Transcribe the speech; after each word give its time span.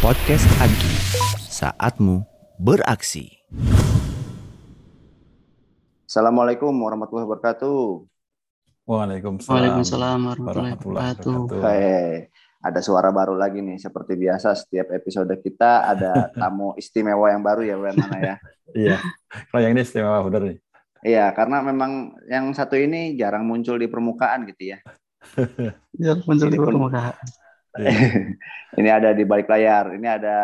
Podcast 0.00 0.48
Agi, 0.64 0.94
saatmu 1.44 2.24
beraksi. 2.56 3.44
Assalamualaikum 6.08 6.72
warahmatullahi 6.72 7.28
wabarakatuh. 7.28 8.08
Waalaikumsalam. 8.88 9.52
Waalaikumsalam 9.52 10.20
warahmatullahi 10.24 10.72
wabarakatuh. 10.72 11.36
Hei, 11.68 12.32
ada 12.64 12.80
suara 12.80 13.12
baru 13.12 13.36
lagi 13.36 13.60
nih. 13.60 13.76
Seperti 13.76 14.16
biasa 14.16 14.56
setiap 14.56 14.88
episode 14.88 15.36
kita 15.44 15.92
ada 15.92 16.12
tamu 16.40 16.72
istimewa 16.80 17.28
yang 17.28 17.44
baru 17.44 17.60
ya, 17.60 17.76
Wen 17.76 17.92
mana 18.00 18.18
ya? 18.24 18.36
Iya. 18.72 18.96
Kalau 19.52 19.60
yang 19.60 19.76
ini 19.76 19.84
istimewa 19.84 20.24
bener 20.24 20.42
nih. 20.48 20.58
Iya, 21.04 21.28
karena 21.36 21.60
memang 21.60 22.16
yang 22.24 22.48
satu 22.56 22.80
ini 22.80 23.20
jarang 23.20 23.44
muncul 23.44 23.76
di 23.76 23.84
permukaan 23.84 24.48
gitu 24.48 24.72
ya. 24.72 24.80
Ya, 26.00 26.16
muncul 26.24 26.48
di 26.48 26.56
Ini 26.56 26.64
permukaan. 26.64 27.44
Iya. 27.78 27.90
ini 28.80 28.88
ada 28.88 29.10
di 29.12 29.24
balik 29.24 29.48
layar. 29.48 29.94
Ini 29.96 30.08
ada 30.20 30.36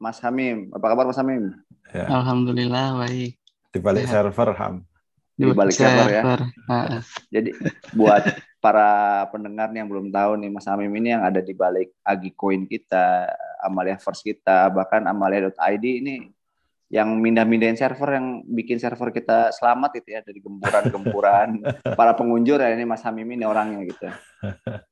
Mas 0.00 0.18
Hamim. 0.24 0.72
Apa 0.72 0.92
kabar 0.92 1.04
Mas 1.08 1.20
Hamim? 1.20 1.52
Ya. 1.92 2.06
Alhamdulillah 2.08 2.98
baik. 3.00 3.36
Di 3.72 3.78
balik 3.80 4.04
Sehat. 4.08 4.28
server 4.28 4.50
Ham. 4.56 4.74
Di 5.38 5.44
balik 5.54 5.76
server 5.76 6.08
ya. 6.10 6.22
Nah, 6.66 7.00
Jadi 7.30 7.54
buat 7.94 8.24
para 8.58 9.22
pendengar 9.30 9.70
yang 9.70 9.86
belum 9.86 10.10
tahu 10.10 10.34
nih 10.42 10.50
Mas 10.50 10.66
Hamim 10.66 10.90
ini 10.98 11.14
yang 11.14 11.22
ada 11.22 11.38
di 11.38 11.54
balik 11.54 11.94
Agi 12.02 12.34
Coin 12.34 12.66
kita, 12.66 13.30
Amalia 13.62 13.96
First 14.02 14.26
kita, 14.26 14.66
bahkan 14.74 15.06
Amalia.id 15.06 15.84
ini 15.84 16.28
yang 16.88 17.20
mindah-mindahin 17.20 17.76
server 17.76 18.16
yang 18.16 18.26
bikin 18.48 18.80
server 18.80 19.12
kita 19.12 19.52
selamat 19.52 20.00
itu 20.00 20.08
ya 20.16 20.20
dari 20.24 20.40
gempuran-gempuran 20.40 21.60
para 21.98 22.16
pengunjur 22.16 22.64
ya 22.64 22.72
ini 22.72 22.88
Mas 22.88 23.04
Hamim 23.04 23.28
ini 23.28 23.44
orangnya 23.44 23.84
gitu. 23.84 24.08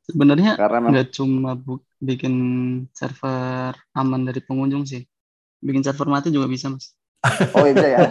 sebenarnya 0.07 0.51
Karena 0.57 0.79
nggak 0.89 1.07
cuma 1.17 1.51
bu- 1.65 1.85
bikin 2.09 2.35
server 2.99 3.73
aman 4.01 4.21
dari 4.29 4.41
pengunjung 4.49 4.85
sih. 4.87 5.03
Bikin 5.67 5.83
server 5.87 6.09
mati 6.15 6.29
juga 6.37 6.47
bisa, 6.55 6.67
Mas. 6.75 6.87
oh 7.55 7.65
iya 7.67 7.73
bisa 7.77 7.89
ya. 7.89 7.99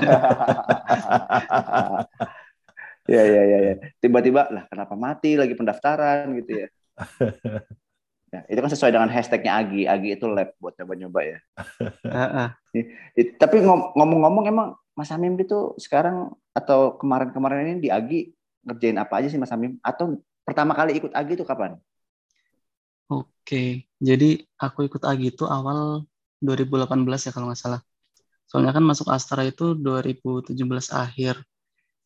ya 3.14 3.22
ya 3.34 3.42
ya 3.52 3.58
ya. 3.68 3.74
Tiba-tiba 4.02 4.42
lah 4.54 4.64
kenapa 4.72 4.94
mati 4.98 5.30
lagi 5.42 5.54
pendaftaran 5.60 6.26
gitu 6.42 6.52
ya. 6.66 6.68
Ya, 8.36 8.40
itu 8.52 8.60
kan 8.60 8.72
sesuai 8.72 8.92
dengan 8.92 9.10
hashtagnya 9.12 9.52
Agi. 9.62 9.82
Agi 9.88 10.10
itu 10.20 10.26
lab 10.28 10.52
buat 10.60 10.74
coba-coba 10.76 11.20
ya. 11.24 11.38
Tapi 13.42 13.56
ngom- 13.64 13.96
ngomong-ngomong 13.96 14.46
emang 14.52 14.68
Mas 14.96 15.12
Hamim 15.12 15.36
itu 15.40 15.76
sekarang 15.80 16.36
atau 16.56 17.00
kemarin-kemarin 17.00 17.76
ini 17.76 17.80
di 17.88 17.90
Agi 17.92 18.32
ngerjain 18.68 18.98
apa 19.00 19.14
aja 19.24 19.28
sih 19.32 19.40
Mas 19.40 19.52
Hamim? 19.52 19.80
Atau 19.80 20.20
pertama 20.44 20.76
kali 20.76 21.00
ikut 21.00 21.12
Agi 21.16 21.40
itu 21.40 21.46
kapan? 21.48 21.80
Oke, 23.12 23.86
jadi 24.02 24.42
aku 24.58 24.80
ikut 24.90 25.02
AGI 25.06 25.30
itu 25.38 25.46
awal 25.46 26.10
2018 26.42 27.30
ya 27.30 27.32
kalau 27.36 27.48
nggak 27.54 27.62
salah. 27.62 27.82
Soalnya 28.50 28.74
kan 28.78 28.84
masuk 28.86 29.08
Astra 29.14 29.42
itu 29.46 29.78
2017 29.78 30.90
akhir. 30.90 31.36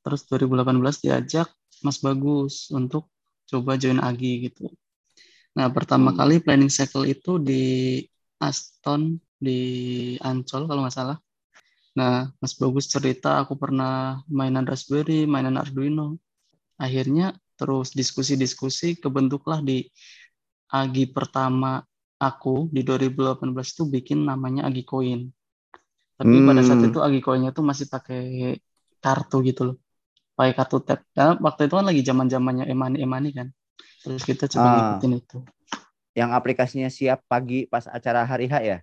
Terus 0.03 0.21
2018 0.29 0.95
diajak 1.03 1.47
Mas 1.85 1.97
Bagus 2.05 2.69
untuk 2.79 3.07
coba 3.49 3.79
join 3.81 3.99
AGI 4.03 4.33
gitu. 4.51 4.69
Nah, 5.57 5.67
pertama 5.75 6.09
Hmm. 6.09 6.17
kali 6.19 6.35
planning 6.45 6.71
cycle 6.71 7.05
itu 7.13 7.31
di 7.49 7.63
Aston 8.39 9.01
di 9.45 9.59
Ancol 10.29 10.61
kalau 10.69 10.81
nggak 10.83 10.95
salah. 10.99 11.17
Nah, 11.99 12.29
Mas 12.41 12.53
Bagus 12.61 12.85
cerita 12.93 13.29
aku 13.41 13.53
pernah 13.63 14.21
mainan 14.29 14.65
Raspberry, 14.71 15.25
mainan 15.33 15.57
Arduino. 15.61 16.17
Akhirnya 16.85 17.35
terus 17.59 17.91
diskusi-diskusi 17.99 18.87
kebentuklah 19.03 19.59
di 19.69 19.85
Agi 20.81 21.05
pertama 21.15 21.71
aku 22.29 22.69
di 22.75 22.81
2018 22.87 23.67
itu 23.73 23.83
bikin 23.95 24.19
namanya 24.29 24.61
Agi 24.69 24.83
Coin. 24.91 25.21
Tapi 26.19 26.35
pada 26.47 26.61
saat 26.67 26.81
Hmm. 26.81 26.89
itu 26.89 26.99
Agi 27.07 27.19
Coinnya 27.25 27.51
tuh 27.57 27.63
masih 27.69 27.87
pakai 27.93 28.21
kartu 29.03 29.37
gitu 29.49 29.61
loh. 29.67 29.75
Pakai 30.37 30.53
kartu 30.59 30.77
tap. 30.87 30.99
Karena 31.15 31.33
waktu 31.45 31.61
itu 31.67 31.75
kan 31.79 31.85
lagi 31.89 32.01
zaman-zamannya 32.09 32.65
emani-emani 32.73 33.29
kan. 33.39 33.47
Terus 33.99 34.21
kita 34.23 34.47
coba 34.47 34.65
Ah. 34.65 34.73
ngikutin 34.95 35.13
itu. 35.17 35.37
Yang 36.15 36.29
aplikasinya 36.33 36.89
siap 36.89 37.23
pagi 37.25 37.65
pas 37.65 37.85
acara 37.85 38.23
hari 38.23 38.47
H 38.47 38.55
ya? 38.61 38.77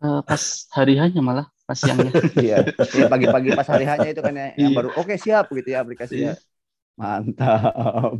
Eh, 0.00 0.20
pas 0.24 0.42
hari 0.72 0.96
hanya 0.96 1.20
malah 1.20 1.46
pas 1.64 1.76
siangnya. 1.76 2.10
Iya. 2.40 2.58
Iya, 2.72 3.06
pagi-pagi 3.06 3.52
pas 3.52 3.68
hari 3.68 3.84
H-nya 3.84 4.10
itu 4.10 4.20
kan 4.20 4.34
ya, 4.34 4.48
yang 4.56 4.72
Iya. 4.72 4.76
baru 4.80 4.88
oke 4.96 5.14
siap 5.14 5.46
gitu 5.52 5.68
ya 5.70 5.84
aplikasinya. 5.84 6.32
Mantap. 6.96 8.16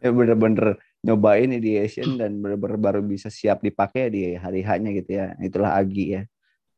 ya 0.00 0.10
bener-bener 0.10 0.80
nyobain 1.00 1.50
ideation 1.50 2.16
dan 2.16 2.40
bener-bener 2.40 2.76
baru 2.76 3.00
bisa 3.00 3.28
siap 3.28 3.60
dipakai 3.60 4.08
di 4.08 4.22
hari 4.36 4.60
H-nya 4.60 4.90
gitu 4.94 5.10
ya. 5.12 5.26
Itulah 5.40 5.76
Agi 5.76 6.06
ya. 6.14 6.22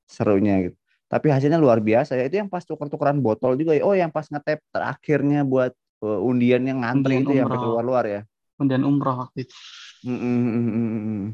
Serunya 0.07 0.71
gitu. 0.71 0.77
Tapi 1.09 1.29
hasilnya 1.29 1.61
luar 1.61 1.83
biasa 1.83 2.17
ya. 2.17 2.25
Itu 2.27 2.41
yang 2.41 2.49
pas 2.49 2.65
tuker-tukeran 2.65 3.21
botol 3.21 3.59
juga 3.59 3.77
ya. 3.77 3.83
Oh, 3.85 3.93
yang 3.93 4.09
pas 4.09 4.25
ngetep 4.25 4.63
terakhirnya 4.71 5.45
buat 5.45 5.73
uh, 5.75 5.82
undian 6.03 6.63
yang 6.67 6.83
ngantri 6.83 7.23
Undian 7.23 7.25
itu 7.25 7.33
ya 7.39 7.43
sampai 7.47 7.57
umroh. 7.57 7.63
keluar-luar 7.63 8.05
ya. 8.11 8.21
Kemudian 8.59 8.83
umroh 8.83 9.17
waktu 9.27 9.39
itu. 9.47 9.57
Mm, 10.03 10.19
mm. 10.19 11.25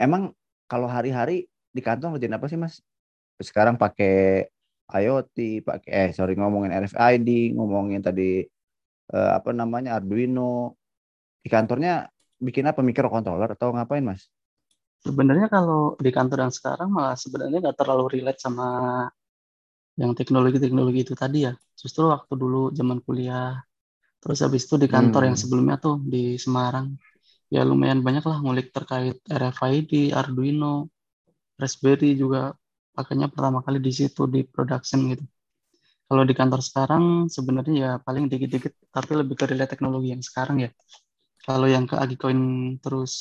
Emang 0.00 0.32
kalau 0.64 0.88
hari-hari 0.88 1.46
di 1.72 1.80
kantor 1.84 2.16
ngerjain 2.16 2.36
apa 2.36 2.46
sih 2.48 2.56
Mas? 2.56 2.80
Sekarang 3.36 3.76
pakai 3.76 4.48
IoT, 4.92 5.64
pakai 5.64 5.90
eh 5.92 6.10
sorry 6.16 6.36
ngomongin 6.36 6.72
RFID, 6.72 7.56
ngomongin 7.56 8.00
tadi 8.00 8.44
eh, 9.12 9.30
apa 9.32 9.52
namanya 9.52 10.00
Arduino. 10.00 10.76
Di 11.42 11.48
kantornya 11.50 12.06
bikin 12.40 12.66
apa 12.66 12.80
microcontroller 12.80 13.54
atau 13.54 13.72
ngapain 13.76 14.04
Mas? 14.04 14.28
Sebenarnya 15.02 15.50
kalau 15.50 15.98
di 15.98 16.10
kantor 16.14 16.46
yang 16.46 16.54
sekarang 16.54 16.88
malah 16.88 17.18
sebenarnya 17.18 17.58
nggak 17.58 17.78
terlalu 17.78 18.18
relate 18.18 18.38
sama 18.38 18.68
yang 19.98 20.14
teknologi-teknologi 20.14 21.04
itu 21.04 21.14
tadi 21.18 21.50
ya. 21.50 21.52
Justru 21.74 22.08
waktu 22.08 22.32
dulu 22.38 22.70
zaman 22.70 23.02
kuliah, 23.02 23.58
terus 24.22 24.38
habis 24.44 24.62
itu 24.66 24.76
di 24.84 24.88
kantor 24.94 25.22
Hmm. 25.22 25.28
yang 25.28 25.38
sebelumnya 25.42 25.76
tuh 25.84 25.96
di 26.12 26.22
Semarang, 26.44 26.86
ya 27.54 27.60
lumayan 27.70 28.00
banyak 28.06 28.24
lah 28.30 28.38
ngulik 28.44 28.68
terkait 28.76 29.16
RFID, 29.40 29.92
Arduino, 30.20 30.88
Raspberry 31.62 32.10
juga 32.22 32.40
pakainya 32.96 33.28
pertama 33.34 33.60
kali 33.66 33.78
di 33.88 33.92
situ 34.00 34.22
di 34.34 34.40
production 34.54 35.00
gitu. 35.12 35.24
Kalau 36.08 36.24
di 36.30 36.34
kantor 36.40 36.60
sekarang 36.68 37.04
sebenarnya 37.36 37.74
ya 37.84 37.90
paling 38.06 38.24
dikit-dikit, 38.32 38.72
tapi 38.96 39.12
lebih 39.20 39.34
ke 39.40 39.44
relate 39.50 39.70
teknologi 39.74 40.08
yang 40.14 40.22
sekarang 40.28 40.56
ya. 40.66 40.70
Kalau 41.46 41.66
yang 41.74 41.84
ke 41.90 41.96
Agicoin 42.04 42.40
terus 42.84 43.14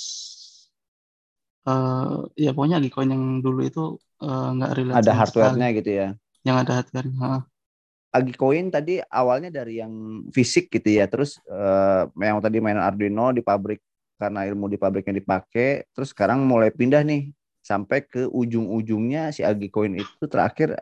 eh 1.69 2.11
ya 2.43 2.49
pokoknya 2.55 2.75
Agicoin 2.79 3.09
yang 3.13 3.23
dulu 3.45 3.59
itu 3.69 3.79
eh, 4.23 4.45
nggak 4.55 4.71
relate 4.77 4.99
Ada 4.99 5.11
hardware-nya 5.19 5.67
gitu 5.77 5.91
ya. 5.99 6.07
Yang 6.47 6.57
ada 6.61 6.71
hardware-nya. 6.77 7.29
Heeh. 8.11 8.19
Agicoin 8.19 8.67
tadi 8.67 8.99
awalnya 9.07 9.49
dari 9.49 9.79
yang 9.79 10.25
fisik 10.35 10.67
gitu 10.67 10.99
ya. 10.99 11.07
Terus 11.07 11.39
eh, 11.47 12.03
yang 12.19 12.43
tadi 12.43 12.59
mainan 12.59 12.83
Arduino 12.83 13.31
di 13.31 13.39
pabrik 13.39 13.79
karena 14.21 14.45
ilmu 14.45 14.69
di 14.69 14.77
pabriknya 14.77 15.17
dipakai, 15.17 15.89
terus 15.97 16.13
sekarang 16.13 16.45
mulai 16.45 16.69
pindah 16.69 17.01
nih 17.01 17.33
sampai 17.65 18.05
ke 18.05 18.29
ujung-ujungnya 18.29 19.33
si 19.33 19.41
Agicoin 19.41 19.97
itu 19.97 20.25
terakhir 20.29 20.77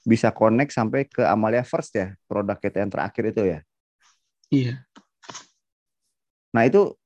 bisa 0.00 0.32
connect 0.32 0.72
sampai 0.72 1.04
ke 1.04 1.20
Amalia 1.20 1.60
First 1.60 1.92
ya, 1.92 2.16
produk 2.24 2.56
kita 2.56 2.80
yang 2.80 2.88
terakhir 2.88 3.24
itu 3.36 3.42
ya. 3.44 3.58
Iya. 4.48 4.74
Nah, 6.56 6.62
itu 6.64 6.96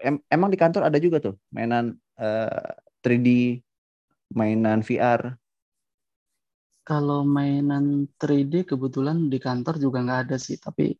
em- 0.00 0.24
emang 0.32 0.48
di 0.48 0.56
kantor 0.56 0.88
ada 0.88 0.96
juga 0.96 1.20
tuh 1.20 1.36
mainan 1.52 1.92
eh, 2.16 2.72
3D, 3.04 3.60
mainan 4.32 4.80
VR. 4.80 5.36
Kalau 6.82 7.22
mainan 7.22 8.10
3D 8.18 8.66
kebetulan 8.66 9.30
di 9.30 9.38
kantor 9.38 9.78
juga 9.78 10.02
nggak 10.02 10.20
ada 10.28 10.36
sih, 10.36 10.58
tapi 10.58 10.90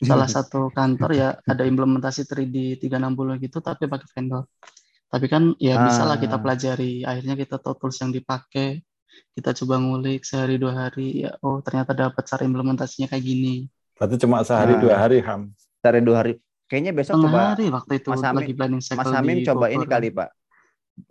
salah 0.02 0.26
satu 0.30 0.70
kantor 0.70 1.10
ya 1.14 1.28
ada 1.42 1.62
implementasi 1.66 2.26
3D 2.26 2.78
360 2.78 3.42
gitu 3.42 3.58
tapi 3.58 3.86
pakai 3.86 4.08
vendor. 4.14 4.46
Tapi 5.12 5.26
kan 5.28 5.52
ya 5.60 5.76
bisa 5.84 6.08
lah 6.08 6.16
kita 6.16 6.38
Ah. 6.38 6.42
pelajari. 6.42 7.02
Akhirnya 7.04 7.36
kita 7.36 7.60
tahu 7.60 7.74
tools 7.76 8.00
yang 8.00 8.10
dipakai, 8.10 8.80
kita 9.36 9.52
coba 9.52 9.76
ngulik 9.76 10.24
sehari 10.24 10.56
dua 10.56 10.88
hari. 10.88 11.26
Ya, 11.26 11.36
oh 11.44 11.60
ternyata 11.60 11.92
dapat 11.92 12.22
cara 12.24 12.42
implementasinya 12.48 13.12
kayak 13.12 13.20
gini. 13.20 13.68
Berarti 13.98 14.16
cuma 14.24 14.40
sehari 14.40 14.78
Ah. 14.78 14.80
dua 14.80 14.94
hari 14.96 15.20
Ham. 15.20 15.52
Dari 15.84 16.00
dua 16.00 16.24
hari. 16.24 16.40
Kayaknya 16.64 16.92
besok 16.96 17.20
Tengah 17.20 17.28
coba 17.28 17.40
hari 17.52 17.66
waktu 17.68 17.92
itu 18.00 18.08
Mas 18.08 18.22
Hamim- 18.24 18.38
lagi 18.40 18.52
planning 18.56 18.80
Mas 18.80 18.88
di 18.88 19.44
coba 19.44 19.66
Bogor 19.68 19.74
ini 19.76 19.84
kali 19.84 20.08
Pak. 20.08 20.28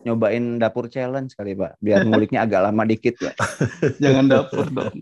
Nyobain 0.02 0.58
dapur 0.58 0.88
challenge 0.88 1.36
kali 1.36 1.54
Pak. 1.54 1.78
Biar 1.78 2.04
nguliknya 2.06 2.48
agak 2.48 2.70
lama 2.70 2.84
dikit 2.88 3.20
Pak. 3.20 3.36
Jangan 4.04 4.26
dapur 4.28 4.66
dong. 4.72 4.96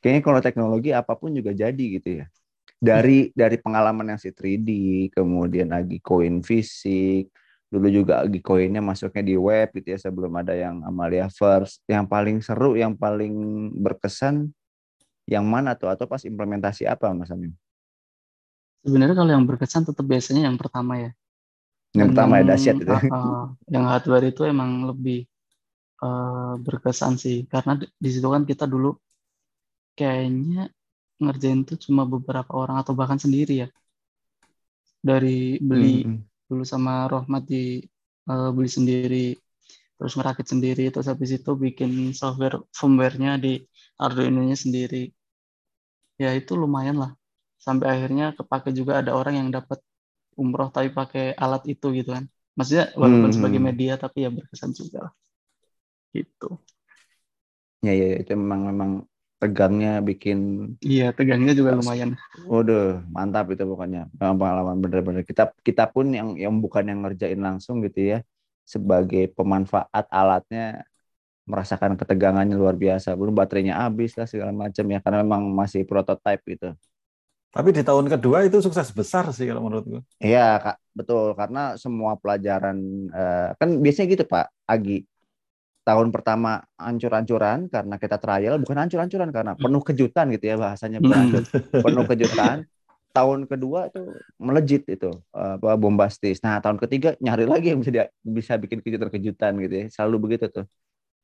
Kayaknya 0.00 0.22
kalau 0.22 0.40
teknologi 0.42 0.90
apa 0.94 1.12
pun 1.18 1.34
juga 1.34 1.52
jadi 1.56 1.84
gitu 2.00 2.24
ya. 2.24 2.26
Dari 2.76 3.32
dari 3.32 3.56
pengalaman 3.56 4.14
yang 4.14 4.20
si 4.20 4.30
3D, 4.30 4.68
kemudian 5.16 5.72
lagi 5.72 5.96
koin 5.98 6.44
fisik, 6.44 7.32
dulu 7.72 7.88
juga 7.88 8.22
lagi 8.22 8.38
koinnya 8.44 8.84
masuknya 8.84 9.24
di 9.24 9.34
web 9.34 9.72
gitu 9.74 9.96
ya 9.96 9.98
sebelum 9.98 10.32
ada 10.36 10.52
yang 10.52 10.84
Amalia 10.84 11.26
First. 11.32 11.82
Yang 11.88 12.06
paling 12.06 12.36
seru, 12.44 12.76
yang 12.76 12.92
paling 12.94 13.32
berkesan 13.80 14.52
yang 15.26 15.42
mana 15.42 15.74
tuh 15.74 15.90
atau 15.90 16.06
pas 16.06 16.22
implementasi 16.22 16.86
apa 16.86 17.10
Mas 17.10 17.34
Amin? 17.34 17.50
Sebenarnya 18.86 19.18
kalau 19.18 19.30
yang 19.34 19.42
berkesan 19.42 19.82
tetap 19.82 20.06
biasanya 20.06 20.46
yang 20.46 20.54
pertama 20.54 20.94
ya. 21.02 21.10
Yang 21.98 22.08
pertama 22.10 22.32
ya 22.40 22.44
dahsyat 22.48 22.76
itu. 22.82 22.94
ah, 23.12 23.40
yang 23.72 23.84
hardware 23.90 24.26
itu 24.30 24.42
emang 24.52 24.70
lebih 24.90 25.16
eh, 26.04 26.52
berkesan 26.66 27.14
sih. 27.24 27.36
Karena 27.52 27.72
di 27.80 27.86
di 28.04 28.08
situ 28.14 28.28
kan 28.34 28.44
kita 28.50 28.64
dulu 28.74 28.88
kayaknya 29.98 30.60
ngerjain 31.22 31.60
tuh 31.68 31.78
cuma 31.84 32.02
beberapa 32.14 32.52
orang 32.62 32.76
atau 32.82 32.92
bahkan 33.00 33.20
sendiri 33.24 33.52
ya. 33.62 33.68
Dari 35.08 35.56
beli 35.68 35.96
Hmm, 35.96 36.26
dulu 36.48 36.64
sama 36.72 36.92
Rohmat 37.12 37.42
di 37.52 37.80
eh, 38.30 38.48
beli 38.56 38.70
sendiri 38.76 39.26
terus 39.96 40.14
ngerakit 40.16 40.46
sendiri 40.52 40.84
terus 40.92 41.08
habis 41.12 41.30
itu 41.38 41.50
bikin 41.64 41.90
software 42.20 42.56
firmware-nya 42.78 43.32
di 43.44 43.52
Arduino-nya 44.04 44.56
sendiri. 44.64 45.02
Ya 46.22 46.30
itu 46.40 46.52
lumayan 46.62 46.96
lah. 47.02 47.10
Sampai 47.64 47.86
akhirnya 47.94 48.26
kepake 48.38 48.70
juga 48.78 48.92
ada 49.00 49.12
orang 49.20 49.34
yang 49.40 49.48
dapat 49.56 49.78
umroh 50.42 50.68
tapi 50.74 50.88
pakai 50.98 51.22
alat 51.44 51.62
itu 51.72 51.86
gitu 51.98 52.10
kan 52.16 52.24
maksudnya 52.56 52.84
walaupun 53.02 53.30
Hmm. 53.30 53.36
sebagai 53.36 53.60
media 53.68 53.92
tapi 54.02 54.18
ya 54.24 54.30
berkesan 54.36 54.72
juga 54.80 54.98
lah 55.06 55.12
gitu 56.14 56.46
Ya, 57.86 57.92
ya 58.00 58.06
itu 58.20 58.32
memang 58.42 58.60
memang 58.70 58.90
tegangnya 59.40 59.90
bikin 60.08 60.38
iya 60.88 61.04
tegangnya 61.16 61.52
juga 61.58 61.70
lumayan 61.78 62.10
Waduh, 62.52 63.02
mantap 63.16 63.44
itu 63.52 63.64
pokoknya. 63.70 64.00
Memang 64.18 64.36
pengalaman 64.40 64.76
bener-bener. 64.84 65.22
Kita 65.26 65.42
kita 65.66 65.84
pun 65.94 66.06
yang 66.14 66.28
yang 66.38 66.54
bukan 66.62 66.84
yang 66.90 66.98
ngerjain 67.02 67.40
langsung 67.42 67.82
gitu 67.86 67.98
ya, 68.14 68.18
sebagai 68.62 69.26
pemanfaat 69.34 70.04
alatnya 70.12 70.86
merasakan 71.50 71.94
ketegangannya 72.00 72.54
luar 72.58 72.76
biasa. 72.78 73.14
Belum 73.20 73.34
baterainya 73.36 73.74
habis 73.84 74.14
lah 74.18 74.26
segala 74.30 74.52
macam 74.54 74.84
ya, 74.94 74.98
karena 75.04 75.18
memang 75.26 75.42
masih 75.60 75.82
prototype 75.90 76.42
gitu. 76.52 76.66
Tapi 77.56 77.68
di 77.72 77.82
tahun 77.82 78.06
kedua 78.12 78.44
itu 78.44 78.60
sukses 78.60 78.92
besar 78.92 79.24
sih 79.32 79.48
kalau 79.48 79.64
menurutku. 79.64 80.04
Iya, 80.20 80.60
Kak, 80.60 80.76
betul. 80.92 81.32
Karena 81.32 81.80
semua 81.80 82.12
pelajaran 82.20 82.76
eh, 83.08 83.48
kan 83.56 83.68
biasanya 83.80 84.08
gitu, 84.12 84.24
Pak 84.28 84.46
Agi. 84.68 85.08
Tahun 85.86 86.08
pertama 86.10 86.58
ancur-ancuran 86.76 87.70
karena 87.70 87.94
kita 87.96 88.18
trial, 88.18 88.58
bukan 88.58 88.76
ancur-ancuran 88.84 89.30
karena 89.30 89.52
penuh 89.54 89.82
kejutan 89.86 90.26
gitu 90.34 90.44
ya 90.50 90.56
bahasanya 90.58 90.98
Mm-mm. 90.98 91.40
penuh 91.84 92.04
kejutan. 92.04 92.56
Tahun 93.16 93.48
kedua 93.48 93.88
tuh 93.88 94.12
melejit 94.36 94.84
itu 94.92 95.08
apa 95.32 95.72
bombastis. 95.80 96.36
Nah, 96.44 96.60
tahun 96.60 96.76
ketiga 96.76 97.16
nyari 97.22 97.48
lagi 97.48 97.72
yang 97.72 97.80
bisa 97.80 97.92
dia, 97.94 98.04
bisa 98.20 98.52
bikin 98.60 98.84
kejutan-kejutan 98.84 99.52
gitu 99.64 99.74
ya. 99.80 99.84
Selalu 99.88 100.16
begitu 100.28 100.44
tuh. 100.52 100.66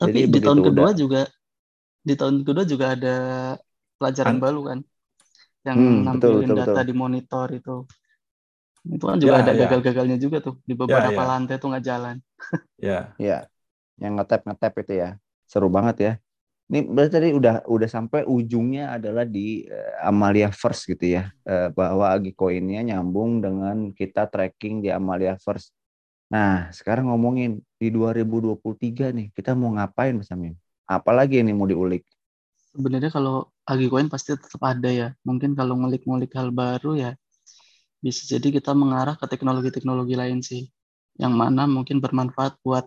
tapi 0.01 0.19
Jadi 0.25 0.31
di 0.33 0.39
tahun 0.41 0.61
kedua 0.67 0.91
udah- 0.91 0.97
juga 0.97 1.21
di 2.09 2.15
tahun 2.19 2.37
kedua 2.47 2.65
juga 2.67 2.87
ada 2.97 3.15
pelajaran 3.99 4.37
An- 4.37 4.43
baru 4.43 4.61
kan 4.69 4.79
yang 5.69 5.79
Hmm, 5.79 6.11
betul, 6.13 6.33
nampilin 6.33 6.53
betul, 6.53 6.57
data 6.59 6.79
betul. 6.79 6.81
di 6.89 6.93
monitor 7.03 7.49
itu 7.59 7.75
itu 8.95 9.05
kan 9.11 9.19
juga 9.23 9.35
Ya, 9.35 9.39
ada 9.43 9.53
ya. 9.53 9.61
gagal-gagalnya 9.61 10.17
juga 10.25 10.39
tuh 10.47 10.55
di 10.69 10.75
beberapa 10.83 11.21
ya. 11.21 11.31
lantai 11.31 11.55
tuh 11.61 11.69
nggak 11.71 11.85
jalan 11.91 12.17
Ya. 12.81 13.15
Ya, 13.21 13.47
yang 14.03 14.19
ngetap 14.19 14.43
ngetap 14.49 14.73
itu 14.83 14.93
ya. 15.03 15.11
Seru 15.51 15.69
banget 15.73 15.97
ya. 16.07 16.13
Ini 16.73 16.89
berarti 16.89 17.13
tadi 17.21 17.29
udah 17.37 17.55
udah 17.69 17.91
sampai 17.91 18.25
ujungnya 18.27 18.97
adalah 18.99 19.25
di 19.29 19.69
eh, 19.69 19.93
Amalia 20.03 20.51
First 20.55 20.89
gitu 20.91 21.07
ya. 21.19 21.31
Eh, 21.47 21.69
bahwa 21.77 22.11
Agikoinnya 22.15 22.81
nyambung 22.89 23.45
dengan 23.45 23.93
kita 23.95 24.27
tracking 24.33 24.83
di 24.85 24.91
Amalia 24.93 25.37
First. 25.39 25.75
Nah, 26.33 26.71
sekarang 26.75 27.11
ngomongin 27.13 27.61
di 27.81 27.89
2023 27.95 29.13
nih, 29.15 29.31
kita 29.37 29.53
mau 29.59 29.73
ngapain 29.77 30.15
Mas 30.19 30.31
Amin? 30.35 30.55
Apalagi 30.89 31.41
ini 31.45 31.53
mau 31.57 31.69
diulik? 31.71 32.05
Sebenarnya 32.75 33.11
kalau 33.17 33.35
Agicoin 33.71 34.09
pasti 34.15 34.31
tetap 34.37 34.63
ada 34.73 34.91
ya 35.01 35.09
mungkin 35.29 35.51
kalau 35.59 35.75
ngulik-ngulik 35.81 36.33
hal 36.39 36.49
baru 36.61 36.91
ya 37.05 37.11
bisa 38.05 38.23
jadi 38.33 38.49
kita 38.57 38.73
mengarah 38.83 39.15
ke 39.21 39.27
teknologi-teknologi 39.33 40.15
lain 40.23 40.41
sih 40.51 40.63
yang 41.23 41.35
mana 41.43 41.63
mungkin 41.77 41.99
bermanfaat 42.05 42.53
buat 42.67 42.85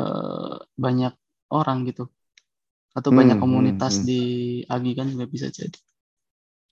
eh, 0.00 0.56
banyak 0.84 1.12
orang 1.58 1.78
gitu 1.88 2.04
atau 2.98 3.10
Hmm, 3.10 3.16
banyak 3.18 3.38
hmm, 3.44 3.44
komunitas 3.44 3.94
hmm. 3.94 4.08
di 4.08 4.20
Agi 4.74 4.92
kan 4.98 5.06
juga 5.12 5.26
bisa 5.34 5.48
jadi 5.58 5.78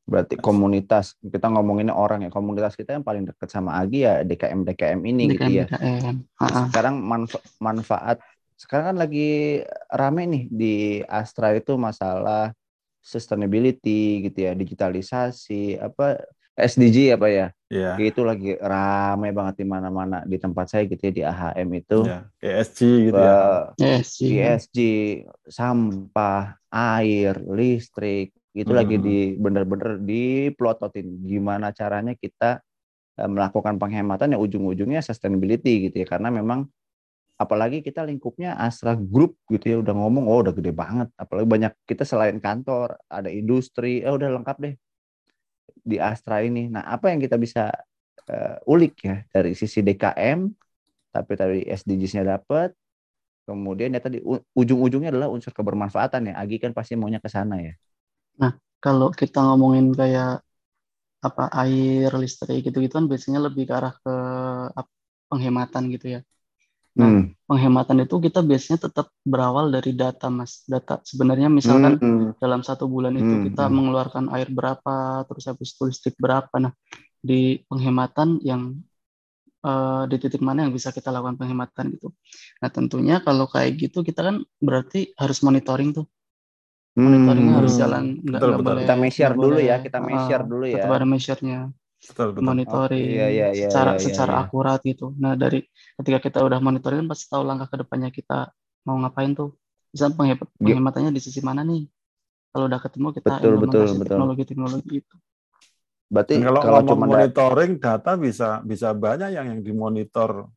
Berarti 0.02 0.34
komunitas, 0.46 1.14
kita 1.22 1.46
ngomonginnya 1.52 1.94
orang 1.94 2.26
ya. 2.26 2.30
Komunitas 2.36 2.74
kita 2.74 2.90
yang 2.98 3.06
paling 3.06 3.22
dekat 3.28 3.48
sama 3.54 3.78
Agi 3.80 4.02
ya 4.06 4.12
DKM 4.26 4.60
DKM 4.66 5.00
ini 5.06 5.22
gitu 5.30 5.48
ya. 5.62 5.66
DKM. 5.66 6.16
Nah, 6.42 6.52
sekarang 6.70 6.94
manfa- 7.02 7.44
manfaat 7.62 8.18
sekarang 8.62 8.94
kan 8.94 8.98
lagi 9.02 9.66
rame 9.90 10.22
nih 10.30 10.44
di 10.46 10.74
Astra 11.10 11.50
itu 11.58 11.74
masalah 11.74 12.54
sustainability 13.02 14.30
gitu 14.30 14.38
ya, 14.46 14.54
digitalisasi, 14.54 15.82
apa 15.82 16.22
SDG 16.54 17.18
apa 17.18 17.26
ya? 17.26 17.46
Ya. 17.66 17.98
Itu 17.98 18.22
lagi 18.22 18.54
rame 18.54 19.34
banget 19.34 19.54
di 19.60 19.66
mana-mana 19.66 20.22
di 20.22 20.38
tempat 20.38 20.70
saya 20.70 20.86
gitu 20.86 21.02
ya 21.10 21.12
di 21.12 21.22
AHM 21.26 21.68
itu. 21.74 21.98
Ya. 22.06 22.18
ESG 22.38 22.80
gitu 23.10 23.18
ya. 23.18 23.34
Yes, 23.82 24.06
sih. 24.18 24.30
ESG, 24.38 24.78
sampah, 25.50 26.54
air, 26.70 27.34
listrik, 27.50 28.30
itu 28.54 28.70
lagi 28.70 28.96
Hmm. 29.00 29.04
di 29.04 29.16
bener-bener 29.40 29.98
diplototin 29.98 31.26
gimana 31.26 31.74
caranya 31.74 32.12
kita 32.14 32.60
eh, 33.18 33.28
melakukan 33.28 33.76
penghematan 33.80 34.36
ya 34.36 34.38
ujung-ujungnya 34.38 35.00
sustainability 35.02 35.88
gitu 35.88 36.04
ya 36.04 36.06
karena 36.06 36.28
memang 36.30 36.68
apalagi 37.42 37.78
kita 37.86 38.00
lingkupnya 38.08 38.48
Astra 38.66 38.92
Group 39.12 39.32
gitu 39.52 39.64
ya 39.72 39.76
udah 39.82 39.94
ngomong 39.98 40.24
oh 40.30 40.38
udah 40.44 40.54
gede 40.58 40.72
banget. 40.82 41.08
Apalagi 41.22 41.46
banyak 41.54 41.72
kita 41.90 42.04
selain 42.10 42.38
kantor 42.46 42.88
ada 43.16 43.30
industri 43.40 43.88
eh 44.06 44.12
udah 44.18 44.28
lengkap 44.36 44.56
deh 44.64 44.74
di 45.82 45.96
Astra 45.98 46.40
ini. 46.44 46.70
Nah 46.70 46.84
apa 46.86 47.10
yang 47.12 47.20
kita 47.22 47.36
bisa 47.40 47.70
eh, 48.30 48.56
ulik 48.70 48.92
ya 49.06 49.16
dari 49.34 49.52
sisi 49.58 49.80
DKM 49.86 50.40
tapi 51.14 51.32
tadi 51.36 51.58
SDGs-nya 51.68 52.24
dapat 52.24 52.72
kemudian 53.48 53.92
ya 53.96 54.00
tadi 54.04 54.18
ujung-ujungnya 54.56 55.10
adalah 55.14 55.28
unsur 55.32 55.52
kebermanfaatan 55.56 56.32
ya. 56.32 56.34
Agi 56.42 56.56
kan 56.62 56.72
pasti 56.76 56.94
maunya 57.00 57.20
ke 57.22 57.30
sana 57.32 57.56
ya. 57.62 57.74
Kalau 58.84 59.08
kita 59.20 59.38
ngomongin 59.46 59.86
kayak 60.00 60.28
apa 61.26 61.42
air, 61.62 62.10
listrik 62.22 62.58
gitu-gitu 62.66 62.94
kan 62.98 63.06
biasanya 63.12 63.40
lebih 63.46 63.64
ke 63.68 63.74
arah 63.78 63.94
ke 64.02 64.10
penghematan 65.30 65.84
gitu 65.94 66.06
ya. 66.14 66.20
Nah, 67.00 67.08
Hmm. 67.08 67.32
penghematan 67.48 67.98
itu 68.04 68.16
kita 68.26 68.40
biasanya 68.44 68.78
tetap 68.88 69.06
berawal 69.24 69.66
dari 69.72 69.92
data, 69.96 70.26
Mas. 70.28 70.64
Data. 70.68 71.00
Sebenarnya 71.04 71.48
misalkan 71.48 72.00
Hmm. 72.00 72.32
dalam 72.42 72.60
satu 72.66 72.84
bulan 72.90 73.14
itu 73.16 73.34
Hmm, 73.34 73.44
kita 73.46 73.70
hmm. 73.70 73.74
mengeluarkan 73.76 74.24
air 74.34 74.48
berapa, 74.52 75.24
terus 75.28 75.44
habis 75.50 75.68
itu 75.74 75.82
listrik 75.88 76.16
berapa. 76.20 76.54
Nah, 76.60 76.72
di 77.22 77.62
penghematan 77.70 78.40
yang 78.44 78.62
eh, 79.70 80.02
di 80.10 80.16
titik 80.22 80.42
mana 80.42 80.66
yang 80.66 80.72
bisa 80.74 80.90
kita 80.96 81.08
lakukan 81.14 81.36
penghematan 81.40 81.84
gitu. 81.94 82.08
Nah, 82.62 82.70
tentunya 82.76 83.16
kalau 83.26 83.46
kayak 83.46 83.70
gitu 83.82 83.98
kita 84.08 84.20
kan 84.28 84.36
berarti 84.62 85.14
harus 85.18 85.38
monitoring 85.46 85.90
tuh. 85.96 86.06
Monitoringnya 86.96 87.52
Hmm. 87.52 87.58
harus 87.60 87.72
jalan, 87.80 88.04
nggak 88.26 88.42
Betul, 88.42 88.48
nggak 88.48 88.60
betul. 88.60 88.74
boleh. 88.74 88.84
Kita 88.84 88.94
measure 89.02 89.34
dulu 89.42 89.56
ya, 89.70 89.74
kita 89.84 89.98
ah, 89.98 90.06
measure 90.08 90.44
dulu 90.50 90.66
ya. 90.68 90.76
Tetap 90.80 90.90
ada 90.96 91.06
measure-nya, 91.08 91.58
Betul, 92.02 92.28
betul. 92.34 92.42
monitoring 92.42 93.06
Oke, 93.06 93.14
iya, 93.14 93.26
iya, 93.30 93.46
iya, 93.54 93.66
secara 93.70 93.90
iya, 93.94 93.98
iya, 93.98 94.04
secara 94.04 94.32
iya. 94.34 94.42
akurat 94.42 94.78
gitu. 94.82 95.06
Nah, 95.14 95.32
dari 95.38 95.58
ketika 96.02 96.18
kita 96.18 96.38
udah 96.42 96.58
monitoring 96.58 96.98
kan 97.06 97.08
pasti 97.14 97.24
tahu 97.30 97.42
langkah 97.46 97.68
ke 97.70 97.76
depannya 97.86 98.10
kita 98.10 98.50
mau 98.82 98.98
ngapain 98.98 99.30
tuh. 99.38 99.54
Misalnya 99.94 100.14
penghem- 100.18 100.40
Gi- 100.42 100.48
penghematannya 100.58 101.10
di 101.14 101.20
sisi 101.22 101.40
mana 101.44 101.62
nih? 101.62 101.86
Kalau 102.52 102.64
udah 102.68 102.80
ketemu 102.82 103.06
kita 103.16 103.28
Betul, 103.38 103.54
betul, 103.62 103.86
betul. 103.96 104.06
teknologi-teknologi 104.08 104.92
itu. 105.00 105.16
Berarti 106.12 106.32
Dan 106.36 106.44
kalau, 106.44 106.60
kalau 106.60 106.80
ngomong 106.84 106.90
cuma 106.92 107.04
monitoring 107.08 107.72
data 107.80 108.12
bisa 108.20 108.48
bisa 108.60 108.88
banyak 108.92 109.32
yang 109.32 109.46
yang 109.56 109.60
dimonitor 109.64 110.52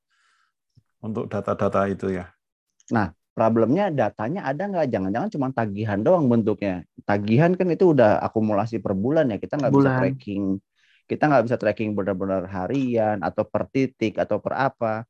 untuk 0.99 1.31
data-data 1.31 1.87
itu 1.87 2.11
ya. 2.11 2.27
problemnya 3.35 3.91
datanya 3.91 4.47
ada 4.47 4.63
nggak? 4.67 4.87
Jangan-jangan 4.91 5.29
cuma 5.31 5.47
tagihan 5.51 5.99
doang 5.99 6.27
bentuknya. 6.27 6.83
Tagihan 7.03 7.51
kan 7.55 7.67
itu 7.71 7.91
udah 7.91 8.19
akumulasi 8.23 8.79
per 8.83 8.95
bulan 8.95 9.31
ya. 9.31 9.37
Kita 9.39 9.59
nggak 9.59 9.73
bisa 9.75 9.91
tracking. 9.95 10.43
Kita 11.05 11.29
nggak 11.29 11.45
bisa 11.45 11.57
tracking 11.61 11.93
benar-benar 11.93 12.49
harian 12.49 13.21
atau 13.21 13.45
per 13.45 13.69
titik 13.69 14.17
atau 14.17 14.41
per 14.41 14.57
apa. 14.57 15.05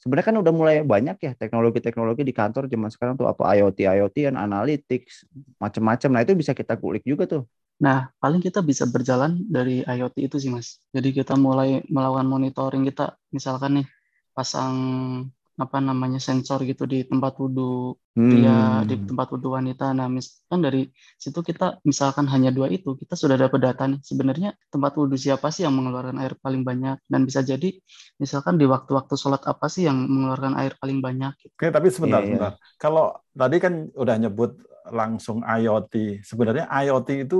Sebenarnya 0.00 0.26
kan 0.32 0.36
udah 0.40 0.52
mulai 0.52 0.76
banyak 0.84 1.16
ya 1.16 1.32
teknologi-teknologi 1.32 2.28
di 2.28 2.34
kantor 2.36 2.68
zaman 2.68 2.92
sekarang 2.92 3.14
tuh 3.16 3.24
apa 3.24 3.56
IoT, 3.56 3.88
IoT, 3.88 4.28
and 4.28 4.36
analytics, 4.36 5.24
macam-macam. 5.56 6.08
Nah 6.12 6.20
itu 6.24 6.32
bisa 6.36 6.52
kita 6.52 6.76
kulik 6.76 7.04
juga 7.08 7.24
tuh. 7.24 7.42
Nah, 7.80 8.12
paling 8.22 8.38
kita 8.38 8.62
bisa 8.62 8.86
berjalan 8.86 9.42
dari 9.50 9.82
IoT 9.82 10.16
itu 10.30 10.36
sih, 10.38 10.52
Mas. 10.52 10.78
Jadi 10.94 11.10
kita 11.10 11.34
mulai 11.34 11.82
melakukan 11.90 12.28
monitoring 12.28 12.84
kita, 12.86 13.18
misalkan 13.34 13.82
nih 13.82 13.86
pasang 14.30 14.76
apa 15.62 15.78
namanya 15.88 16.18
sensor 16.28 16.58
gitu 16.70 16.82
di 16.92 17.06
tempat 17.10 17.32
wudhu 17.40 17.94
di 18.30 18.36
Hmm. 18.44 19.06
tempat 19.08 19.26
wudhu 19.32 19.48
wanita. 19.58 19.84
Nah, 19.98 20.08
mis- 20.10 20.42
kan 20.50 20.58
dari 20.66 20.88
situ 21.22 21.38
kita 21.44 21.78
misalkan 21.86 22.26
hanya 22.32 22.50
dua 22.56 22.66
itu, 22.72 22.96
kita 23.00 23.14
sudah 23.14 23.36
dapat 23.38 23.60
data 23.62 23.82
nih. 23.90 24.00
Sebenarnya 24.02 24.48
tempat 24.72 24.92
wudhu 24.98 25.14
siapa 25.20 25.48
sih 25.54 25.62
yang 25.66 25.74
mengeluarkan 25.78 26.16
air 26.22 26.34
paling 26.44 26.62
banyak? 26.66 26.96
Dan 27.06 27.20
bisa 27.28 27.40
jadi 27.46 27.68
misalkan 28.22 28.54
di 28.60 28.66
waktu-waktu 28.66 29.14
sholat 29.14 29.42
apa 29.46 29.66
sih 29.70 29.86
yang 29.88 29.98
mengeluarkan 30.08 30.54
air 30.60 30.72
paling 30.80 30.98
banyak? 31.04 31.32
gitu. 31.42 31.54
Oke, 31.54 31.66
tapi 31.70 31.88
sebentar, 31.92 32.20
Iya, 32.20 32.26
iya. 32.26 32.42
sebentar. 32.42 32.52
Kalau 32.82 33.14
tadi 33.30 33.56
kan 33.62 33.86
udah 33.94 34.16
nyebut 34.18 34.58
langsung 34.90 35.38
IoT. 35.46 36.18
Sebenarnya 36.26 36.66
IoT 36.66 37.08
itu 37.24 37.36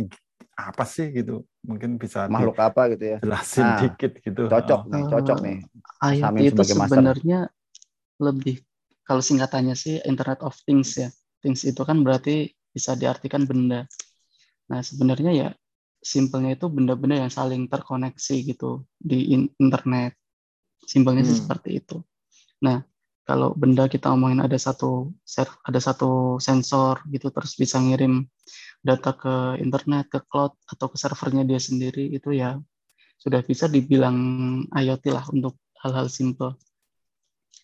eh, 0.00 0.08
apa 0.56 0.84
sih 0.88 1.12
gitu? 1.12 1.44
Mungkin 1.60 2.00
bisa 2.00 2.24
Makhluk 2.24 2.56
apa 2.56 2.82
gitu 2.96 3.04
ya? 3.04 3.18
dijelasin 3.20 3.64
Nah, 3.64 3.78
dikit 3.84 4.12
gitu. 4.24 4.42
Cocok 4.48 4.80
Oh. 4.80 4.90
nih, 4.92 5.02
cocok 5.12 5.38
nih. 5.44 5.58
IoT 6.00 6.22
Samin 6.24 6.42
itu 6.48 6.62
sebenarnya 6.64 7.38
lebih 8.20 8.56
kalau 9.04 9.22
singkatannya 9.24 9.74
sih 9.76 10.00
Internet 10.06 10.40
of 10.40 10.56
Things 10.64 10.96
ya. 10.96 11.08
Things 11.44 11.64
itu 11.64 11.80
kan 11.84 12.00
berarti 12.04 12.48
bisa 12.72 12.96
diartikan 12.96 13.44
benda. 13.44 13.84
Nah, 14.70 14.80
sebenarnya 14.80 15.32
ya 15.34 15.48
simpelnya 16.00 16.56
itu 16.56 16.66
benda-benda 16.72 17.28
yang 17.28 17.32
saling 17.32 17.68
terkoneksi 17.68 18.36
gitu 18.56 18.86
di 18.96 19.36
in- 19.36 19.52
internet. 19.60 20.16
Simpelnya 20.88 21.28
sih 21.28 21.36
Hmm. 21.36 21.42
seperti 21.44 21.70
itu. 21.80 22.00
Nah, 22.64 22.80
kalau 23.30 23.54
benda 23.54 23.86
kita 23.86 24.10
omongin 24.10 24.42
ada 24.42 24.58
satu 24.58 25.14
ada 25.62 25.78
satu 25.78 26.42
sensor 26.42 26.98
gitu 27.14 27.30
terus 27.30 27.54
bisa 27.54 27.78
ngirim 27.78 28.26
data 28.82 29.14
ke 29.14 29.62
internet, 29.62 30.10
ke 30.10 30.18
cloud 30.26 30.58
atau 30.66 30.86
ke 30.90 30.96
servernya 30.98 31.46
dia 31.46 31.62
sendiri 31.62 32.10
itu 32.10 32.34
ya 32.34 32.58
sudah 33.22 33.38
bisa 33.46 33.70
dibilang 33.70 34.16
IoT 34.74 35.04
lah 35.14 35.24
untuk 35.30 35.62
hal-hal 35.84 36.10
simple. 36.10 36.58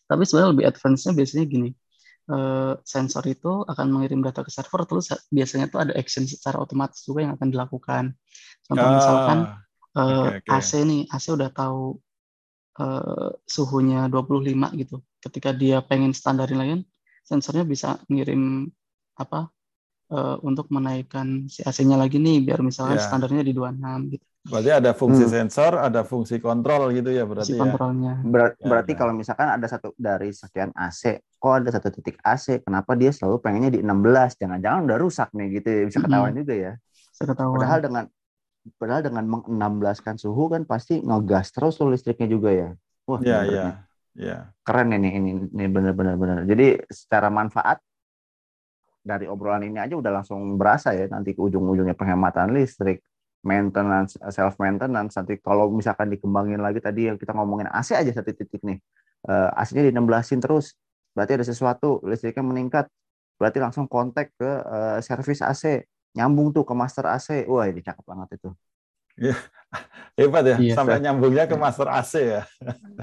Tapi 0.07 0.23
sebenarnya 0.23 0.51
lebih 0.55 0.67
advance-nya 0.71 1.13
biasanya 1.19 1.45
gini, 1.51 1.71
eh, 2.31 2.75
sensor 2.87 3.25
itu 3.27 3.67
akan 3.67 3.87
mengirim 3.91 4.23
data 4.23 4.47
ke 4.47 4.53
server, 4.55 4.87
terus 4.87 5.11
biasanya 5.33 5.67
tuh 5.67 5.83
ada 5.83 5.93
action 5.99 6.29
secara 6.31 6.63
otomatis 6.63 7.03
juga 7.03 7.27
yang 7.27 7.35
akan 7.35 7.49
dilakukan. 7.51 8.05
Contoh 8.71 8.89
misalkan 8.95 9.39
Ah, 9.97 9.99
eh, 9.99 10.29
oke, 10.31 10.47
oke. 10.47 10.51
AC 10.53 10.71
nih, 10.87 11.03
AC 11.11 11.27
udah 11.35 11.51
tahu 11.51 11.99
eh, 12.77 13.31
suhunya 13.49 14.05
25 14.13 14.69
gitu. 14.77 15.01
Ketika 15.27 15.51
dia 15.63 15.77
pengen 15.91 16.13
standarin 16.21 16.59
lagi, 16.63 16.75
sensornya 17.31 17.65
bisa 17.67 17.89
ngirim 18.13 18.43
apa 19.23 19.51
eh, 20.15 20.37
untuk 20.49 20.67
menaikkan 20.77 21.29
si 21.55 21.61
AC-nya 21.69 21.97
lagi 22.03 22.19
nih, 22.27 22.37
biar 22.47 22.61
misalkan 22.69 22.99
Ya. 22.99 23.07
standarnya 23.07 23.43
di 23.49 23.53
26 23.59 24.01
gitu, 24.15 24.27
berarti 24.47 24.71
ada 24.71 24.91
fungsi 24.95 25.25
Hmm. 25.25 25.31
sensor, 25.35 25.73
ada 25.83 26.01
fungsi 26.07 26.39
kontrol 26.39 26.95
gitu 26.95 27.11
ya 27.11 27.25
si 27.45 27.53
berarti 27.53 27.57
ya. 27.67 27.75
kontrolnya. 27.75 28.13
Ber- 28.27 28.57
Ya, 28.65 28.69
berarti 28.71 28.93
ya. 28.93 28.99
kalau 28.99 29.13
misalkan 29.15 29.47
ada 29.55 29.67
satu 29.71 29.95
dari 29.99 30.31
sekian 30.35 30.71
AC, 30.75 31.21
kok 31.39 31.53
ada 31.63 31.71
satu 31.71 31.89
titik 31.95 32.17
AC, 32.25 32.59
kenapa 32.65 32.95
dia 32.99 33.11
selalu 33.15 33.39
pengennya 33.45 33.71
di 33.77 33.81
16? 33.85 34.35
Jangan-jangan 34.41 34.81
udah 34.89 34.99
rusak 34.99 35.29
nih 35.37 35.47
gitu 35.61 35.69
ya, 35.71 35.83
bisa 35.91 36.01
ketahuan 36.03 36.33
juga 36.35 36.55
ya. 36.57 36.73
Bisa 37.13 37.25
ketahuan. 37.31 37.55
Padahal 37.55 37.79
dengan 37.85 38.05
padahal 38.81 39.03
dengan 39.07 39.25
meng-16kan 39.31 40.17
suhu 40.19 40.51
kan 40.55 40.63
pasti 40.67 41.01
ngegas 41.03 41.51
terus 41.55 41.75
tuh 41.79 41.89
listriknya 41.95 42.29
juga 42.31 42.51
ya. 42.55 42.69
Wah, 43.09 43.23
Iya, 43.23 43.37
iya. 43.51 43.86
Iya. 44.17 44.49
keren 44.65 44.89
ini 44.97 45.09
ini 45.19 45.31
ini 45.53 45.65
benar-benar 45.69 46.15
benar. 46.17 46.39
Jadi 46.49 46.81
secara 46.89 47.29
manfaat 47.29 47.79
dari 49.07 49.31
obrolan 49.31 49.63
ini 49.63 49.79
aja 49.79 49.95
udah 49.95 50.13
langsung 50.23 50.59
berasa 50.59 50.91
ya 50.91 51.07
nanti 51.07 51.31
ke 51.37 51.41
ujung-ujungnya 51.41 51.95
penghematan 51.95 52.51
listrik, 52.57 53.05
maintenance, 53.47 54.19
self 54.35 54.59
maintenance 54.59 55.15
nanti 55.15 55.39
kalau 55.39 55.71
misalkan 55.71 56.11
dikembangin 56.11 56.59
lagi 56.59 56.83
tadi 56.83 57.07
yang 57.07 57.17
kita 57.21 57.31
ngomongin 57.37 57.71
AC 57.71 57.95
aja 57.95 58.11
satu 58.11 58.35
titik 58.35 58.59
nih. 58.67 58.79
Eh, 59.27 59.51
AC-nya 59.61 59.83
di 59.87 59.93
16-in 59.95 60.41
terus. 60.43 60.75
Berarti 61.15 61.33
ada 61.39 61.47
sesuatu, 61.47 62.03
listriknya 62.05 62.45
meningkat. 62.45 62.87
Berarti 63.39 63.59
langsung 63.63 63.87
kontak 63.87 64.33
ke 64.39 64.51
eh, 64.67 64.99
servis 65.07 65.41
AC, 65.45 65.87
nyambung 66.19 66.51
tuh 66.57 66.67
ke 66.67 66.75
master 66.75 67.07
AC. 67.07 67.47
Wah, 67.47 67.67
ini 67.71 67.81
cakep 67.87 68.05
banget 68.07 68.29
itu. 68.43 68.51
Hebat 70.17 70.45
ya, 70.49 70.57
Iya. 70.57 70.75
sampai 70.79 70.97
nyambungnya 71.05 71.45
ke 71.45 71.57
master 71.59 71.89
AC 71.93 72.13
ya. 72.17 72.43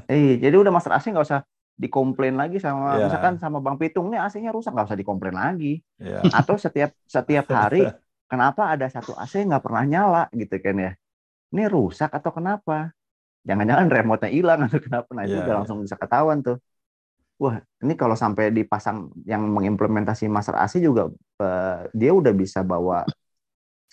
Eh, 0.09 0.41
jadi 0.41 0.55
udah 0.57 0.73
master 0.73 0.93
AC 0.97 1.13
nggak 1.13 1.25
usah 1.29 1.41
dikomplain 1.73 2.33
lagi 2.33 2.57
sama 2.57 2.97
Iya. 2.97 3.09
misalkan 3.09 3.33
sama 3.37 3.57
Bang 3.61 3.77
Pitung 3.77 4.09
nih 4.09 4.21
AC-nya 4.21 4.53
rusak 4.53 4.73
nggak 4.73 4.93
usah 4.93 4.97
dikomplain 4.97 5.33
lagi. 5.33 5.81
Iya. 6.01 6.21
atau 6.29 6.55
setiap 6.57 6.93
setiap 7.05 7.45
hari 7.53 7.89
kenapa 8.25 8.73
ada 8.73 8.85
satu 8.89 9.13
AC 9.13 9.41
nggak 9.45 9.61
pernah 9.61 9.83
nyala 9.85 10.23
gitu 10.33 10.53
kan 10.57 10.73
ya 10.77 10.91
ini 11.53 11.63
rusak 11.69 12.09
atau 12.09 12.33
kenapa 12.33 12.93
jangan-jangan 13.45 13.89
remote-nya 13.89 14.31
hilang 14.33 14.59
atau 14.65 14.79
kenapa 14.81 15.09
nah 15.13 15.25
itu 15.25 15.37
Iya, 15.37 15.41
udah 15.45 15.53
iya. 15.53 15.57
langsung 15.61 15.77
bisa 15.81 15.97
ketahuan 15.97 16.41
tuh 16.41 16.57
wah 17.37 17.57
ini 17.81 17.93
kalau 17.93 18.13
sampai 18.17 18.49
dipasang 18.49 19.09
yang 19.25 19.41
mengimplementasi 19.45 20.25
master 20.29 20.57
AC 20.57 20.77
juga 20.77 21.09
eh, 21.41 21.89
dia 21.93 22.09
udah 22.13 22.33
bisa 22.33 22.61
bawa 22.61 23.05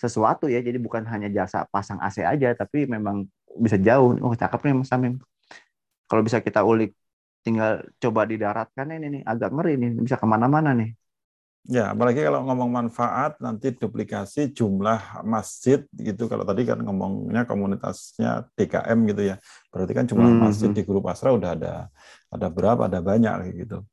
sesuatu 0.03 0.45
ya 0.53 0.59
jadi 0.67 0.77
bukan 0.85 1.03
hanya 1.11 1.27
jasa 1.37 1.57
pasang 1.73 1.99
AC 2.05 2.17
aja 2.33 2.47
tapi 2.61 2.77
memang 2.95 3.17
bisa 3.65 3.77
jauh 3.87 4.09
oh 4.25 4.33
cakep 4.41 4.59
nih 4.65 4.73
Mas 4.79 4.89
Samim 4.91 5.13
kalau 6.09 6.21
bisa 6.27 6.39
kita 6.47 6.61
ulik 6.71 6.91
tinggal 7.45 7.71
coba 8.03 8.21
didaratkan 8.31 8.87
ini 8.95 9.07
nih 9.19 9.21
agak 9.31 9.49
ngeri 9.55 9.71
nih 9.81 9.89
bisa 10.05 10.17
ke 10.21 10.27
mana-mana 10.33 10.69
nih 10.79 10.89
Ya, 11.61 11.93
apalagi 11.93 12.25
kalau 12.25 12.41
ngomong 12.49 12.73
manfaat 12.73 13.37
nanti 13.37 13.69
duplikasi 13.77 14.49
jumlah 14.57 15.21
masjid 15.33 15.79
gitu. 15.93 16.25
Kalau 16.25 16.41
tadi 16.49 16.61
kan 16.65 16.81
ngomongnya 16.81 17.45
komunitasnya 17.45 18.49
DKM 18.57 18.99
gitu 19.09 19.21
ya. 19.29 19.35
Berarti 19.69 19.93
kan 19.97 20.05
jumlah 20.09 20.33
Hmm, 20.33 20.41
masjid 20.41 20.69
hmm. 20.73 20.73
di 20.73 20.81
grup 20.81 21.05
Asra 21.05 21.29
udah 21.37 21.49
ada 21.53 21.73
ada 22.33 22.47
berapa? 22.49 22.81
Ada 22.89 22.99
banyak 23.05 23.33
gitu. 23.61 23.85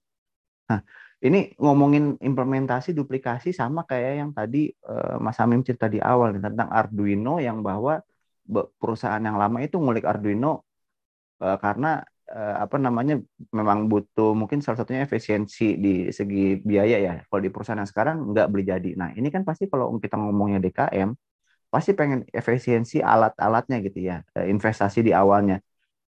Ini 1.26 1.38
ngomongin 1.58 2.04
implementasi 2.28 2.94
duplikasi 2.94 3.50
sama 3.50 3.82
kayak 3.90 4.12
yang 4.22 4.30
tadi 4.38 4.70
eh, 4.70 5.16
Mas 5.25 5.37
Hamim 5.42 5.60
cerita 5.66 5.87
di 5.90 5.98
awal 5.98 6.38
tentang 6.38 6.70
Arduino 6.70 7.42
yang 7.42 7.58
bahwa 7.66 7.98
perusahaan 8.80 9.20
yang 9.20 9.37
lama 9.42 9.58
itu 9.66 9.76
ngulik 9.82 10.06
Arduino 10.06 10.62
eh, 11.42 11.56
karena 11.64 11.88
eh, 12.30 12.54
apa 12.64 12.76
namanya 12.78 13.14
memang 13.58 13.78
butuh 13.90 14.30
mungkin 14.40 14.58
salah 14.62 14.78
satunya 14.80 15.02
efisiensi 15.08 15.64
di 15.84 15.90
segi 16.18 16.58
biaya 16.62 16.96
ya. 17.06 17.12
Kalau 17.26 17.40
di 17.44 17.50
perusahaan 17.52 17.80
yang 17.82 17.90
sekarang 17.90 18.16
nggak 18.30 18.46
beli 18.52 18.64
jadi. 18.72 18.90
Nah 19.00 19.10
ini 19.18 19.28
kan 19.34 19.42
pasti 19.48 19.64
kalau 19.72 19.94
kita 19.98 20.16
ngomongnya 20.20 20.58
DKM 20.64 21.10
pasti 21.68 21.92
pengen 21.98 22.25
efisiensi 22.32 22.96
alat-alatnya 23.04 23.76
gitu 23.84 23.98
ya, 24.00 24.16
investasi 24.54 24.98
di 25.04 25.12
awalnya. 25.12 25.60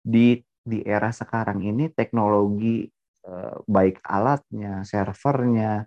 Di 0.04 0.38
di 0.68 0.80
era 0.84 1.10
sekarang 1.16 1.64
ini 1.64 1.88
teknologi 1.96 2.92
baik 3.68 3.96
alatnya, 4.06 4.84
servernya, 4.88 5.86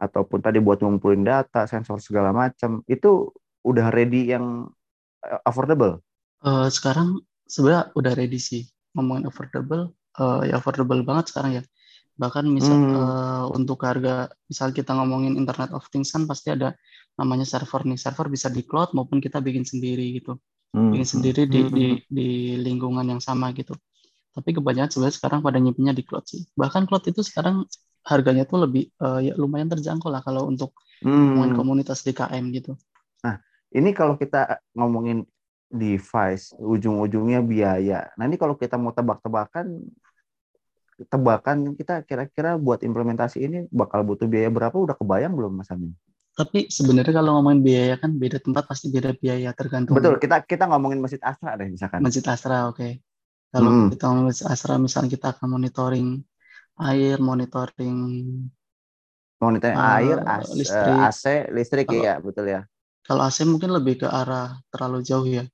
ataupun 0.00 0.40
tadi 0.46 0.58
buat 0.62 0.78
ngumpulin 0.82 1.22
data, 1.26 1.66
sensor 1.70 1.98
segala 2.02 2.30
macam, 2.34 2.82
itu 2.90 3.32
udah 3.64 3.88
ready 3.94 4.32
yang 4.34 4.68
eh, 5.26 5.40
affordable. 5.48 6.00
Eh, 6.44 6.68
sekarang 6.76 7.08
sebenarnya 7.48 7.84
udah 7.98 8.12
ready 8.20 8.38
sih 8.48 8.62
ngomongin 8.94 9.24
affordable 9.30 9.82
eh, 10.20 10.40
ya 10.52 10.54
affordable 10.60 11.00
banget 11.08 11.24
sekarang 11.32 11.52
ya 11.58 11.62
bahkan 12.22 12.44
misal 12.58 12.76
Hmm. 12.76 12.94
eh, 12.98 13.44
untuk 13.58 13.78
harga 13.88 14.28
misal 14.50 14.68
kita 14.78 14.92
ngomongin 14.98 15.34
Internet 15.40 15.70
of 15.76 15.84
Things 15.92 16.10
kan 16.14 16.24
pasti 16.30 16.48
ada 16.56 16.68
namanya 17.20 17.46
server 17.52 17.82
nih 17.88 17.98
server 18.04 18.26
bisa 18.34 18.48
di 18.56 18.62
cloud 18.68 18.90
maupun 18.96 19.18
kita 19.24 19.38
bikin 19.46 19.64
sendiri 19.72 20.04
gitu 20.18 20.32
Hmm, 20.74 20.92
bikin 20.92 21.08
hmm. 21.12 21.12
sendiri 21.12 21.42
di, 21.54 21.60
Hmm, 21.60 21.68
di 21.76 21.86
hmm, 21.88 21.98
di 22.16 22.28
lingkungan 22.66 23.06
yang 23.12 23.22
sama 23.28 23.46
gitu 23.58 23.74
tapi 24.36 24.50
kebanyakan 24.56 24.90
sebenarnya 24.90 25.16
sekarang 25.18 25.40
pada 25.46 25.58
nyimpennya 25.62 25.94
di 25.98 26.02
cloud 26.06 26.26
sih 26.26 26.42
bahkan 26.58 26.82
cloud 26.88 27.04
itu 27.10 27.20
sekarang 27.22 27.64
harganya 28.04 28.44
tuh 28.50 28.58
lebih 28.64 28.82
eh, 28.90 29.20
ya 29.30 29.32
lumayan 29.40 29.70
terjangkau 29.72 30.10
lah 30.12 30.20
kalau 30.26 30.50
untuk 30.50 30.70
Hmm. 31.04 31.52
komunitas 31.58 32.00
DKM 32.06 32.44
gitu 32.56 32.72
Ini 33.74 33.90
kalau 33.90 34.14
kita 34.14 34.62
ngomongin 34.78 35.26
device, 35.66 36.54
ujung-ujungnya 36.54 37.42
biaya. 37.42 38.06
Nah 38.14 38.24
ini 38.30 38.38
kalau 38.38 38.54
kita 38.54 38.78
mau 38.78 38.94
tebak-tebakan, 38.94 39.82
tebakan 41.10 41.74
kita 41.74 42.06
kira-kira 42.06 42.54
buat 42.54 42.86
implementasi 42.86 43.42
ini 43.42 43.58
bakal 43.74 44.06
butuh 44.06 44.30
biaya 44.30 44.46
berapa? 44.46 44.76
Udah 44.78 44.94
kebayang 44.94 45.34
belum 45.34 45.58
Mas 45.58 45.70
Amin? 45.74 45.90
tapi 46.34 46.66
sebenarnya 46.66 47.14
kalau 47.22 47.38
ngomongin 47.38 47.62
biaya 47.62 47.94
kan 47.94 48.10
beda 48.18 48.42
tempat 48.42 48.66
pasti 48.66 48.90
beda 48.90 49.14
biaya 49.14 49.54
tergantung 49.54 49.94
Betul, 49.94 50.18
kita 50.18 50.42
kita 50.42 50.64
ngomongin 50.66 50.98
Masjid 50.98 51.22
Astra 51.22 51.54
deh 51.54 51.70
misalkan. 51.70 52.02
Masjid 52.02 52.26
Asra, 52.26 52.66
oke. 52.70 52.98
Kalau 53.54 53.70
Hmm. 53.70 53.88
kita 53.94 54.02
ngomong 54.10 54.26
Masjid 54.28 54.46
Asra, 54.50 54.74
misalnya 54.86 55.10
kita 55.14 55.26
akan 55.34 55.46
monitoring 55.54 56.08
air, 56.90 57.16
monitoring 57.22 57.98
Monitor 59.42 59.70
Eh, 59.76 59.78
air, 60.00 60.16
as- 60.24 60.52
listrik. 60.58 60.94
eh, 60.96 61.06
AC, 61.06 61.24
listrik 61.52 61.86
Kalau- 61.90 62.06
ya, 62.06 62.14
betul 62.22 62.46
ya. 62.48 62.60
kalau 63.06 63.22
AC 63.28 63.38
mungkin 63.44 63.70
lebih 63.76 63.94
ke 64.02 64.08
arah 64.08 64.56
terlalu 64.72 64.98
jauh 65.04 65.28
ya. 65.28 65.44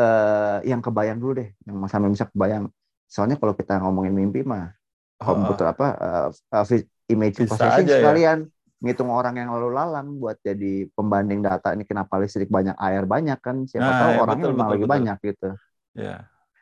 eh 0.00 0.56
yang 0.70 0.80
kebayang 0.80 1.18
dulu 1.20 1.32
deh, 1.44 1.48
yang 1.66 1.76
Mas 1.76 1.92
Hamim 1.92 2.14
bisa 2.16 2.24
kebayang. 2.30 2.70
Soalnya 3.10 3.36
kalau 3.36 3.52
kita 3.52 3.76
ngomongin 3.82 4.14
mimpi 4.16 4.40
mah 4.46 4.72
komputer 5.20 5.66
apa 5.74 5.86
eh, 6.00 6.28
eh, 6.56 6.82
image 7.12 7.36
Bisa 7.36 7.52
processing 7.52 7.84
aja 7.84 7.94
ya. 8.00 8.00
sekalian 8.00 8.38
ngitung 8.80 9.10
orang 9.12 9.36
yang 9.36 9.52
lalu 9.52 9.76
lalang 9.76 10.16
buat 10.16 10.40
jadi 10.40 10.88
pembanding 10.96 11.44
data 11.44 11.76
ini 11.76 11.84
kenapa 11.84 12.16
listrik 12.16 12.48
banyak 12.48 12.72
air 12.80 13.04
banyak 13.04 13.36
kan 13.44 13.68
siapa 13.68 13.92
Nah, 13.92 13.98
tahu 14.00 14.12
ya, 14.16 14.20
orangnya 14.24 14.46
betul, 14.46 14.52
memang 14.56 14.68
betul, 14.70 14.72
lagi 14.72 14.86
betul. 14.88 14.88
banyak 14.88 15.16
gitu 15.20 15.48
Ya. 15.92 16.16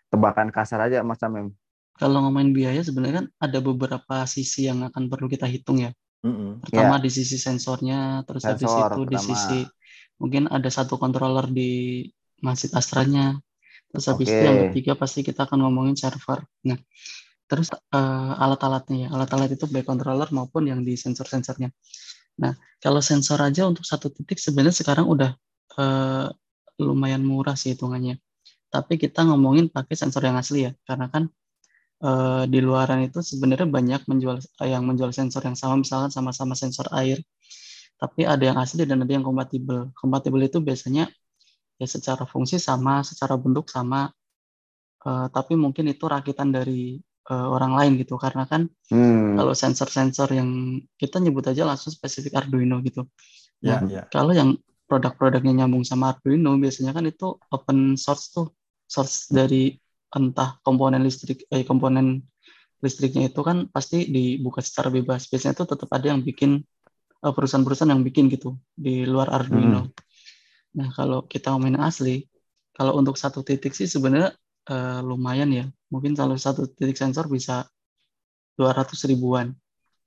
Tebakan 0.08 0.48
kasar 0.48 0.80
aja 0.88 1.04
Mas 1.04 1.20
Hamim 1.20 1.52
Kalau 1.98 2.22
ngomongin 2.22 2.54
biaya 2.54 2.80
sebenarnya 2.80 3.26
kan 3.26 3.28
ada 3.42 3.58
beberapa 3.58 4.22
sisi 4.30 4.70
yang 4.70 4.86
akan 4.86 5.10
perlu 5.10 5.26
kita 5.26 5.50
hitung 5.50 5.82
ya. 5.82 5.90
Mm-mm. 6.22 6.62
Pertama 6.62 7.02
di 7.02 7.10
sisi 7.10 7.38
sensornya, 7.42 8.22
terus 8.22 8.46
habis. 8.46 8.70
Sensor 8.70 8.94
itu 8.94 9.02
di 9.02 9.18
pertama. 9.18 9.26
sisi 9.34 9.58
mungkin 10.22 10.46
ada 10.46 10.70
satu 10.70 10.94
controller 10.94 11.50
di 11.50 12.06
Masjid 12.38 12.70
Astranya. 12.74 13.38
Terus 13.90 14.04
habis 14.14 14.30
itu 14.30 14.42
yang 14.46 14.70
ketiga 14.70 14.92
pasti 14.94 15.26
kita 15.26 15.48
akan 15.50 15.66
ngomongin 15.66 15.98
server. 15.98 16.44
Nah, 16.70 16.78
terus 17.50 17.72
eh, 17.74 18.32
alat-alatnya 18.46 18.96
ya, 19.06 19.08
alat-alat 19.14 19.58
itu 19.58 19.66
baik 19.66 19.86
controller 19.90 20.30
maupun 20.30 20.70
yang 20.70 20.86
di 20.86 20.94
sensor-sensornya. 20.94 21.72
Nah, 22.38 22.54
kalau 22.78 23.02
sensor 23.02 23.42
aja 23.42 23.66
untuk 23.66 23.82
satu 23.82 24.12
titik 24.14 24.38
sebenarnya 24.38 24.76
sekarang 24.76 25.06
udah 25.10 25.34
eh, 25.82 26.26
lumayan 26.78 27.26
murah 27.26 27.58
sih 27.58 27.74
hitungannya. 27.74 28.22
Tapi 28.74 28.94
kita 29.02 29.20
ngomongin 29.28 29.66
pakai 29.72 29.94
sensor 29.96 30.22
yang 30.28 30.36
asli 30.42 30.68
ya, 30.68 30.72
karena 30.88 31.06
kan 31.14 31.24
eh, 32.06 32.42
di 32.52 32.58
luaran 32.66 33.00
itu 33.08 33.18
sebenarnya 33.30 33.68
banyak 33.76 34.02
menjual 34.10 34.38
eh, 34.62 34.68
yang 34.74 34.84
menjual 34.88 35.12
sensor 35.18 35.42
yang 35.48 35.56
sama, 35.60 35.74
misalkan 35.82 36.10
sama-sama 36.16 36.54
sensor 36.58 36.86
air, 37.00 37.18
tapi 38.02 38.22
ada 38.32 38.44
yang 38.50 38.58
asli 38.64 38.82
dan 38.90 38.98
ada 39.04 39.12
yang 39.16 39.26
kompatibel. 39.28 39.90
Kompatibel 39.98 40.42
itu 40.48 40.58
biasanya 40.68 41.04
ya 41.80 41.86
secara 41.88 42.24
fungsi 42.32 42.56
sama, 42.62 43.02
secara 43.06 43.34
bentuk 43.40 43.66
sama, 43.72 44.10
eh, 45.06 45.26
tapi 45.34 45.52
mungkin 45.58 45.84
itu 45.92 46.04
rakitan 46.08 46.48
dari 46.56 46.98
eh, 47.28 47.46
orang 47.54 47.72
lain 47.78 47.92
gitu, 48.00 48.14
karena 48.16 48.44
kan 48.48 48.62
Hmm. 48.88 49.36
kalau 49.38 49.52
sensor-sensor 49.52 50.28
yang 50.32 50.50
kita 51.00 51.20
nyebut 51.24 51.44
aja 51.52 51.62
langsung 51.68 51.92
spesifik 51.92 52.32
Arduino 52.40 52.80
gitu. 52.88 53.04
Ya, 53.64 53.80
Nah, 53.84 53.90
ya. 53.90 54.02
kalau 54.14 54.32
yang 54.36 54.50
produk-produknya 54.88 55.52
nyambung 55.64 55.84
sama 55.84 56.14
Arduino 56.16 56.56
biasanya 56.60 56.92
kan 56.96 57.04
itu 57.08 57.26
open 57.54 57.96
source 58.00 58.32
tuh, 58.34 58.46
source 58.88 59.28
dari 59.28 59.76
entah 60.08 60.56
komponen 60.64 61.04
listrik, 61.04 61.44
eh, 61.52 61.62
komponen 61.68 62.24
listriknya 62.80 63.28
itu 63.28 63.40
kan 63.44 63.68
pasti 63.68 64.08
dibuka 64.08 64.64
secara 64.64 64.88
bebas. 64.88 65.28
Biasanya 65.28 65.54
itu 65.60 65.64
tetap 65.68 65.88
ada 65.92 66.06
yang 66.16 66.24
bikin 66.24 66.64
eh, 67.22 67.32
perusahaan-perusahaan 67.32 67.92
yang 67.92 68.02
bikin 68.02 68.32
gitu 68.32 68.56
di 68.72 69.04
luar 69.04 69.28
Arduino. 69.28 69.92
Nah 70.78 70.88
kalau 70.96 71.28
kita 71.28 71.52
ngomongin 71.52 71.78
asli, 71.84 72.24
kalau 72.72 72.96
untuk 72.96 73.20
satu 73.20 73.44
titik 73.44 73.76
sih 73.76 73.84
sebenarnya 73.84 74.32
eh, 74.72 75.00
lumayan 75.04 75.50
ya. 75.52 75.66
Mungkin 75.92 76.16
kalau 76.16 76.36
satu 76.40 76.68
titik 76.68 76.96
sensor 76.96 77.28
bisa 77.28 77.68
200 78.56 78.96
ribuan. 79.06 79.52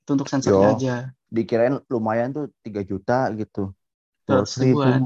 Itu 0.01 0.17
untuk 0.17 0.27
sensornya 0.27 0.73
Yo. 0.73 0.75
aja. 0.75 0.95
Dikirain 1.31 1.79
lumayan 1.87 2.35
tuh 2.35 2.45
3 2.65 2.81
juta 2.83 3.29
gitu. 3.37 3.71
200 4.27 4.59
ribu 4.59 4.81
ribuan. 4.83 5.01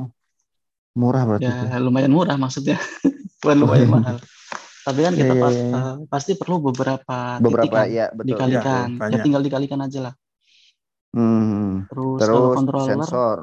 Murah 0.95 1.23
berarti 1.27 1.51
Ya 1.51 1.75
lumayan 1.83 2.13
murah 2.15 2.39
maksudnya. 2.39 2.79
Bukan 3.45 3.57
lumayan 3.61 3.89
mahal. 3.93 4.17
Tapi 4.85 4.99
kan 5.01 5.13
kita 5.13 5.25
Iya, 5.25 5.33
iya, 5.33 5.41
pas- 5.41 5.57
iya. 5.57 5.77
eh, 5.81 5.95
pasti 6.05 6.31
perlu 6.37 6.55
beberapa, 6.61 7.17
Beberapa 7.41 7.65
titik 7.65 7.73
kan. 7.73 7.87
ya 7.89 8.05
betul. 8.09 8.27
Dikalikan. 8.33 8.85
Iya, 8.85 8.93
ya 8.93 9.01
banyak. 9.01 9.23
tinggal 9.25 9.41
dikalikan 9.41 9.79
aja 9.81 9.99
lah. 10.01 10.13
Hmm. 11.09 11.87
Terus, 11.87 12.19
kalau 12.19 12.39
Terus 12.51 12.55
controller 12.55 12.89
sensor. 12.91 13.39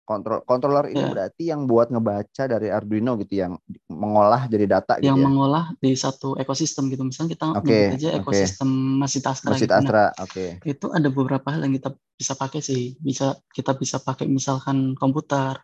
Kontrol 0.00 0.42
controller 0.42 0.90
ini 0.90 1.06
Ya. 1.06 1.06
berarti 1.06 1.42
yang 1.46 1.70
buat 1.70 1.86
ngebaca 1.86 2.42
dari 2.50 2.66
Arduino 2.66 3.14
gitu 3.22 3.46
yang 3.46 3.54
mengolah 3.86 4.50
jadi 4.50 4.66
data 4.66 4.98
yang 4.98 5.14
gitu 5.14 5.22
ya. 5.22 5.22
mengolah 5.22 5.64
di 5.78 5.94
satu 5.94 6.34
ekosistem 6.34 6.90
gitu. 6.90 7.06
Misalnya 7.06 7.38
kita 7.38 7.46
Oke, 7.54 7.62
nyebut 7.62 7.94
aja 7.94 8.08
ekosistem 8.18 8.66
Masjid 8.98 9.22
Astra 9.22 9.54
Masjid 9.54 9.70
gitu. 9.70 9.86
Nah, 9.86 10.10
oke. 10.18 10.46
itu 10.66 10.86
ada 10.90 11.08
beberapa 11.14 11.46
hal 11.54 11.62
yang 11.62 11.78
kita 11.78 11.94
bisa 12.18 12.34
pakai 12.34 12.58
sih. 12.58 12.98
Bisa 12.98 13.38
kita 13.54 13.78
bisa 13.78 14.02
pakai 14.02 14.26
misalkan 14.26 14.98
komputer. 14.98 15.62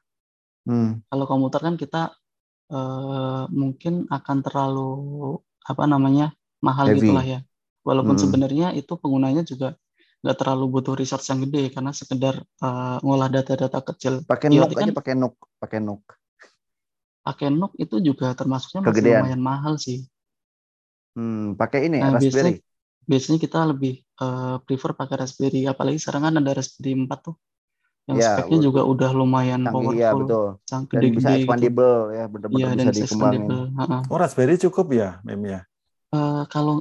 Hmm. 0.62 1.02
Kalau 1.11 1.26
komputer 1.26 1.66
kan 1.66 1.75
kita 1.75 2.14
eh, 2.73 3.44
mungkin 3.61 3.94
akan 4.11 4.37
terlalu 4.46 4.88
apa 5.66 5.85
namanya 5.92 6.26
mahal 6.66 6.87
Heavy. 6.88 7.00
gitulah 7.02 7.25
ya. 7.26 7.38
Walaupun 7.87 8.16
Hmm. 8.16 8.23
sebenarnya 8.25 8.66
itu 8.75 8.92
penggunanya 8.99 9.42
juga 9.46 9.68
nggak 10.23 10.37
terlalu 10.40 10.64
butuh 10.75 10.94
resource 10.99 11.26
yang 11.30 11.40
gede 11.46 11.70
karena 11.75 11.92
sekedar 11.94 12.35
eh, 12.42 12.96
ngolah 13.04 13.28
data-data 13.30 13.78
kecil. 13.94 14.14
Pakai 14.26 14.49
IoT 14.50 14.73
NUC 14.73 14.75
kan 14.75 14.88
aja 14.90 14.94
pakai 14.99 15.12
NUC, 15.14 15.35
pakai 15.62 15.78
NUC. 15.82 16.02
pakai 17.26 17.46
NUC 17.52 17.73
itu 17.85 17.96
juga 18.08 18.26
termasuknya 18.38 18.80
masih 18.88 18.94
Kegedean. 18.94 19.23
lumayan 19.23 19.42
mahal 19.50 19.75
sih. 19.87 19.99
Hmm, 21.16 21.56
pakai 21.61 21.80
ini 21.88 21.96
Nah, 22.02 22.11
Raspberry. 22.16 22.61
Biasanya 23.11 23.38
kita 23.38 23.58
lebih 23.70 23.92
eh, 24.02 24.56
prefer 24.66 24.90
pakai 24.99 25.16
Raspberry, 25.23 25.61
apalagi 25.70 25.99
sekarang 26.02 26.23
kan 26.26 26.35
ada 26.42 26.52
Raspberry 26.58 26.92
4 26.99 27.18
tuh. 27.26 27.35
Yang 28.06 28.18
Ya, 28.22 28.30
speknya 28.38 28.58
juga 28.66 28.80
udah 28.92 29.10
lumayan 29.10 29.60
Canggih 29.66 29.98
ya 29.98 30.10
powerful, 30.10 30.20
betul. 30.22 30.46
cang- 30.68 30.86
Dan 30.86 31.00
gede-gede 31.02 31.18
bisa 31.18 31.28
gitu. 31.34 31.36
expandable 31.42 31.94
ya, 32.14 32.25
Iya, 32.25 32.26
benar-benar 32.32 32.70
dan 32.78 32.86
bisa 32.86 32.94
dikembangin. 33.02 33.42
Oh, 34.12 34.18
Raspberry 34.22 34.54
cukup 34.62 34.86
ya, 34.94 35.08
Mem 35.26 35.42
ya? 35.54 35.60
Eh, 36.16 36.42
kalau 36.54 36.75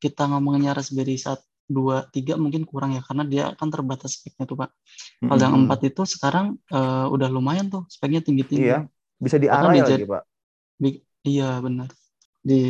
kita 0.00 0.22
ngomonginnya 0.30 0.72
Raspberry 0.78 1.16
1, 1.20 1.44
2, 1.76 1.96
3 2.14 2.34
mungkin 2.40 2.62
kurang 2.70 2.90
ya, 2.96 3.02
karena 3.06 3.22
dia 3.32 3.44
kan 3.58 3.68
terbatas 3.74 4.10
speknya 4.18 4.44
tuh 4.50 4.56
Pak. 4.60 4.70
Kalau 5.28 5.40
yang 5.44 5.54
Mm-mm. 5.54 5.64
4 5.68 5.80
itu 5.92 6.02
sekarang 6.14 6.46
eh, 6.72 7.06
udah 7.14 7.28
lumayan 7.36 7.66
tuh, 7.74 7.82
speknya 7.94 8.20
tinggi-tinggi. 8.26 8.64
Iya, 8.64 8.76
bisa 9.20 9.36
diarai 9.42 9.76
dijad- 9.78 10.00
lagi, 10.00 10.04
Pak. 10.08 10.22
Bi- 10.82 11.02
iya 11.30 11.48
benar. 11.66 11.90
Di 12.48 12.60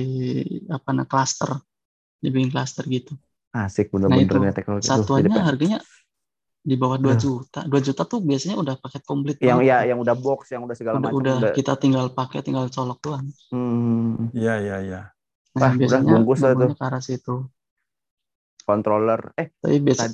apa 0.76 0.90
nah 0.96 1.06
cluster, 1.11 1.50
dibikin 2.22 2.50
cluster 2.54 2.85
gitu. 2.96 3.12
Asik 3.64 3.87
Nah 4.11 4.16
bener-bener 4.18 4.26
itu 4.26 4.37
nih 4.42 4.52
teknologi 4.58 4.88
tuh. 4.94 5.06
Jadi 5.18 5.28
satuannya 5.28 5.38
harganya 5.48 5.78
di 6.61 6.75
bawah 6.77 6.99
2 7.01 7.16
Aduh. 7.16 7.16
juta. 7.16 7.61
2 7.64 7.81
juta 7.81 8.03
tuh 8.05 8.20
biasanya 8.20 8.57
udah 8.61 8.75
paket 8.79 9.03
komplit 9.09 9.37
yang 9.40 9.59
banget 9.59 9.70
ya 9.73 9.79
tuh. 9.81 9.88
yang 9.90 9.99
udah 10.05 10.16
box, 10.16 10.40
yang 10.53 10.62
udah 10.68 10.77
segala 10.77 10.96
udah, 11.01 11.11
macam 11.11 11.18
udah 11.20 11.37
udah. 11.40 11.53
kita 11.57 11.73
tinggal 11.81 12.07
pakai, 12.12 12.40
tinggal 12.44 12.66
colok 12.68 12.99
doang. 13.01 13.27
Hmm, 13.51 14.29
Iya, 14.37 14.55
iya, 14.61 14.77
iya. 14.85 15.01
Nah, 15.57 15.61
Wah, 15.61 15.73
udah 15.73 15.79
biasanya 15.81 16.12
bungkus 16.20 16.40
lah 16.44 16.53
tuh. 16.55 16.70
ke 16.77 16.83
arah 16.85 17.03
situ. 17.03 17.35
controller. 18.68 19.20
Eh, 19.35 19.51
Tapi 19.59 19.77
biasa 19.83 20.05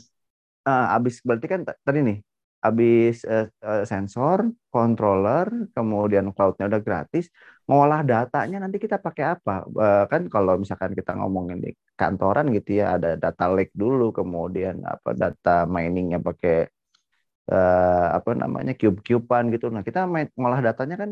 ah, 0.64 0.96
abis 0.96 1.20
berarti 1.20 1.46
kan 1.46 1.60
tadi 1.84 1.98
nih, 2.02 2.16
abis 2.66 3.24
eh, 3.28 3.46
eh, 3.64 3.84
sensor, 3.90 4.40
controller, 4.72 5.46
kemudian 5.76 6.26
cloud-nya 6.34 6.66
udah 6.70 6.82
gratis, 6.86 7.24
ngolah 7.68 8.00
datanya 8.06 8.56
nanti 8.62 8.76
kita 8.84 8.96
pakai 9.06 9.24
apa? 9.34 9.52
Eh, 9.66 10.04
kan 10.12 10.22
kalau 10.32 10.52
misalkan 10.62 10.92
kita 10.98 11.12
ngomongin 11.18 11.58
di 11.64 11.70
kantoran 12.00 12.46
gitu 12.56 12.70
ya, 12.80 12.96
ada 12.96 13.08
data 13.20 13.44
lake 13.54 13.72
dulu, 13.74 14.10
kemudian 14.18 14.82
apa 14.86 15.10
data 15.16 15.50
miningnya 15.74 16.18
pakai 16.28 16.54
eh, 17.52 18.06
apa 18.18 18.30
namanya 18.42 18.72
cube-cubean 18.80 19.44
gitu. 19.54 19.66
Nah 19.74 19.82
kita 19.86 19.98
main, 20.12 20.26
ngolah 20.38 20.60
datanya 20.66 20.94
kan 21.02 21.10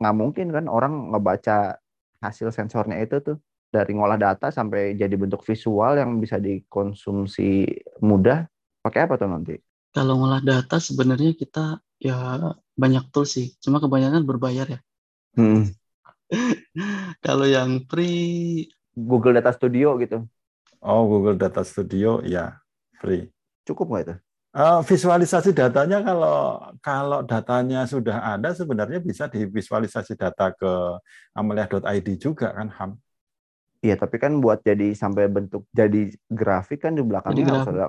nggak 0.00 0.14
mungkin 0.20 0.46
kan 0.56 0.64
orang 0.68 0.92
ngebaca 1.12 1.52
hasil 2.24 2.48
sensornya 2.56 2.96
itu 3.04 3.16
tuh 3.26 3.36
dari 3.74 3.90
ngolah 3.96 4.18
data 4.24 4.46
sampai 4.58 4.96
jadi 5.00 5.14
bentuk 5.22 5.42
visual 5.48 5.92
yang 6.00 6.10
bisa 6.22 6.36
dikonsumsi 6.46 7.42
mudah. 8.08 8.38
Pakai 8.84 9.00
apa 9.06 9.14
tuh 9.20 9.28
nanti? 9.34 9.75
Kalau 9.96 10.20
ngolah 10.20 10.44
data 10.44 10.76
sebenarnya 10.76 11.32
kita 11.32 11.80
ya 11.96 12.52
banyak 12.76 13.08
tools 13.08 13.40
sih. 13.40 13.56
Cuma 13.64 13.80
kebanyakan 13.80 14.28
berbayar 14.28 14.68
ya. 14.68 14.80
Hmm. 15.32 15.72
Kalau 17.24 17.48
yang 17.48 17.88
free 17.88 18.68
Google 18.92 19.40
Data 19.40 19.56
Studio 19.56 19.96
gitu. 19.96 20.28
Oh, 20.84 21.08
Google 21.08 21.40
Data 21.40 21.64
Studio, 21.64 22.20
ya, 22.20 22.60
free. 23.00 23.32
Cukup 23.64 23.88
nggak 23.88 24.04
itu? 24.04 24.14
Eh, 24.56 24.80
visualisasi 24.88 25.52
datanya 25.52 26.00
kalau 26.00 26.56
kalau 26.80 27.20
datanya 27.20 27.84
sudah 27.84 28.36
ada 28.36 28.56
sebenarnya 28.56 29.04
bisa 29.04 29.28
divisualisasi 29.28 30.16
data 30.16 30.48
ke 30.48 30.72
amelia.id 31.36 32.08
juga 32.16 32.56
kan 32.56 32.72
Ham. 32.80 32.90
Iya, 33.84 34.00
tapi 34.00 34.16
kan 34.16 34.40
buat 34.40 34.64
jadi 34.64 34.96
sampai 34.96 35.28
bentuk 35.28 35.68
jadi 35.76 36.08
grafik 36.32 36.88
kan 36.88 36.96
di 36.96 37.04
belakangnya 37.04 37.44
harus 37.52 37.68
ada 37.68 37.86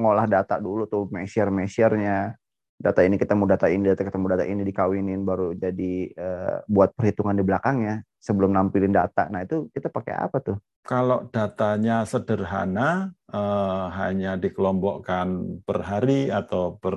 ngolah 0.00 0.26
data 0.30 0.54
dulu 0.66 0.82
tuh, 0.92 1.04
measure 1.14 1.50
measure-nya. 1.52 2.34
Data 2.80 3.00
ini 3.04 3.16
ketemu 3.20 3.44
data 3.44 3.66
ini, 3.68 3.82
data 3.92 4.02
ketemu 4.08 4.26
data 4.32 4.44
ini 4.48 4.62
dikawinin 4.64 5.20
baru 5.28 5.52
jadi 5.52 5.92
eh, 6.16 6.56
buat 6.64 6.90
perhitungan 6.96 7.36
di 7.36 7.44
belakangnya 7.44 7.94
sebelum 8.16 8.50
nampilin 8.56 8.92
data. 8.96 9.28
Nah, 9.32 9.44
itu 9.44 9.68
kita 9.74 9.92
pakai 9.92 10.14
apa 10.16 10.38
tuh? 10.40 10.56
Kalau 10.80 11.28
datanya 11.34 12.02
sederhana 12.08 13.12
eh, 13.32 13.84
hanya 14.00 14.30
dikelompokkan 14.40 15.28
per 15.66 15.78
hari 15.90 16.32
atau 16.32 16.80
per 16.82 16.96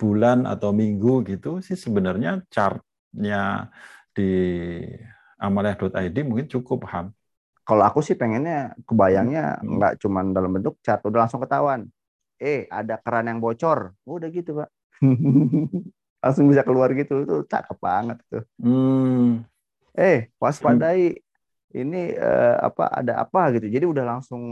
bulan 0.00 0.38
atau 0.52 0.70
minggu 0.74 1.22
gitu 1.30 1.48
sih 1.66 1.78
sebenarnya 1.78 2.42
chartnya 2.54 3.70
di 4.16 4.22
amalia.id 5.38 6.16
mungkin 6.28 6.46
cukup 6.48 6.86
Ham. 6.92 7.06
Kalau 7.62 7.82
aku 7.86 8.02
sih 8.02 8.18
pengennya 8.18 8.74
kebayangnya 8.86 9.62
Hmm. 9.62 9.78
nggak 9.78 9.92
cuman 10.02 10.34
dalam 10.34 10.50
bentuk 10.50 10.78
chart, 10.82 11.02
udah 11.06 11.26
langsung 11.26 11.42
ketahuan. 11.42 11.86
Eh, 12.42 12.60
ada 12.78 12.94
keran 13.04 13.26
yang 13.30 13.38
bocor. 13.44 13.78
Udah 14.14 14.28
gitu, 14.36 14.50
Pak. 14.58 14.68
langsung 16.22 16.46
bisa 16.50 16.62
keluar 16.66 16.88
gitu. 16.94 17.12
Itu 17.26 17.34
cakep 17.50 17.76
banget 17.82 18.18
tuh. 18.30 18.42
Hmm, 18.62 19.44
Eh, 19.98 20.30
waspadai. 20.42 21.18
Ini 21.72 21.98
eh, 22.16 22.54
apa 22.68 22.84
ada 23.00 23.12
apa 23.24 23.40
gitu. 23.56 23.66
Jadi 23.74 23.86
udah 23.92 24.04
langsung 24.12 24.42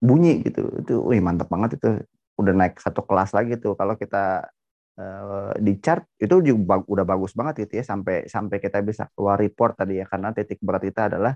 bunyi 0.00 0.30
gitu. 0.46 0.60
Itu 0.82 0.92
wih 1.08 1.20
mantap 1.24 1.48
banget 1.52 1.70
itu. 1.80 1.88
Udah 2.40 2.52
naik 2.52 2.76
satu 2.84 3.00
kelas 3.08 3.30
lagi 3.36 3.56
tuh 3.62 3.72
kalau 3.80 3.94
kita 3.96 4.44
eh, 5.00 5.52
di 5.66 5.72
chart 5.84 6.04
itu 6.20 6.34
juga 6.44 6.62
bag- 6.76 6.88
udah 6.92 7.04
bagus 7.08 7.32
banget 7.38 7.54
gitu 7.68 7.72
ya 7.80 7.84
sampai 7.92 8.16
sampai 8.28 8.56
kita 8.64 8.78
bisa 8.84 9.04
keluar 9.16 9.36
report 9.40 9.72
tadi 9.80 10.00
ya 10.00 10.06
karena 10.12 10.28
titik 10.36 10.58
berat 10.64 10.82
kita 10.88 11.02
adalah 11.12 11.32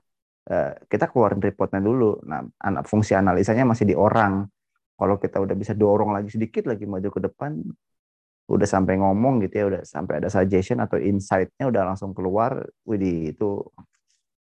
eh, 0.51 0.73
kita 0.93 1.05
keluarin 1.13 1.41
reportnya 1.43 1.81
dulu. 1.85 2.21
Nah, 2.31 2.41
anak 2.69 2.85
fungsi 2.91 3.13
analisanya 3.17 3.65
masih 3.69 3.87
di 3.93 3.97
orang. 3.97 4.45
Kalau 5.01 5.17
kita 5.17 5.41
udah 5.41 5.57
bisa 5.57 5.73
dorong 5.73 6.13
lagi 6.13 6.29
sedikit 6.29 6.69
lagi 6.69 6.85
maju 6.85 7.09
ke 7.09 7.21
depan, 7.25 7.57
udah 8.51 8.69
sampai 8.69 9.01
ngomong 9.01 9.41
gitu 9.49 9.55
ya, 9.57 9.65
udah 9.73 9.83
sampai 9.87 10.21
ada 10.21 10.29
suggestion 10.29 10.83
atau 10.85 11.01
insight-nya 11.01 11.73
udah 11.73 11.83
langsung 11.89 12.13
keluar, 12.13 12.69
widih 12.85 13.33
itu 13.33 13.65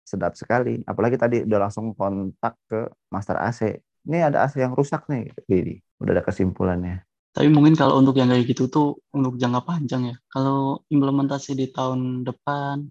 sedap 0.06 0.38
sekali. 0.38 0.80
Apalagi 0.86 1.18
tadi 1.20 1.38
udah 1.44 1.60
langsung 1.68 1.92
kontak 1.92 2.56
ke 2.70 2.88
master 3.12 3.36
AC. 3.42 3.82
Ini 4.06 4.32
ada 4.32 4.46
AC 4.46 4.62
yang 4.62 4.78
rusak 4.78 5.10
nih, 5.12 5.34
widih, 5.50 5.82
udah 6.00 6.22
ada 6.22 6.24
kesimpulannya. 6.24 7.04
Tapi 7.36 7.52
mungkin 7.52 7.76
kalau 7.76 8.00
untuk 8.00 8.16
yang 8.16 8.32
kayak 8.32 8.48
gitu 8.48 8.72
tuh 8.72 8.88
untuk 9.12 9.36
jangka 9.36 9.68
panjang 9.68 10.14
ya. 10.14 10.16
Kalau 10.32 10.86
implementasi 10.88 11.52
di 11.58 11.68
tahun 11.68 12.24
depan 12.24 12.86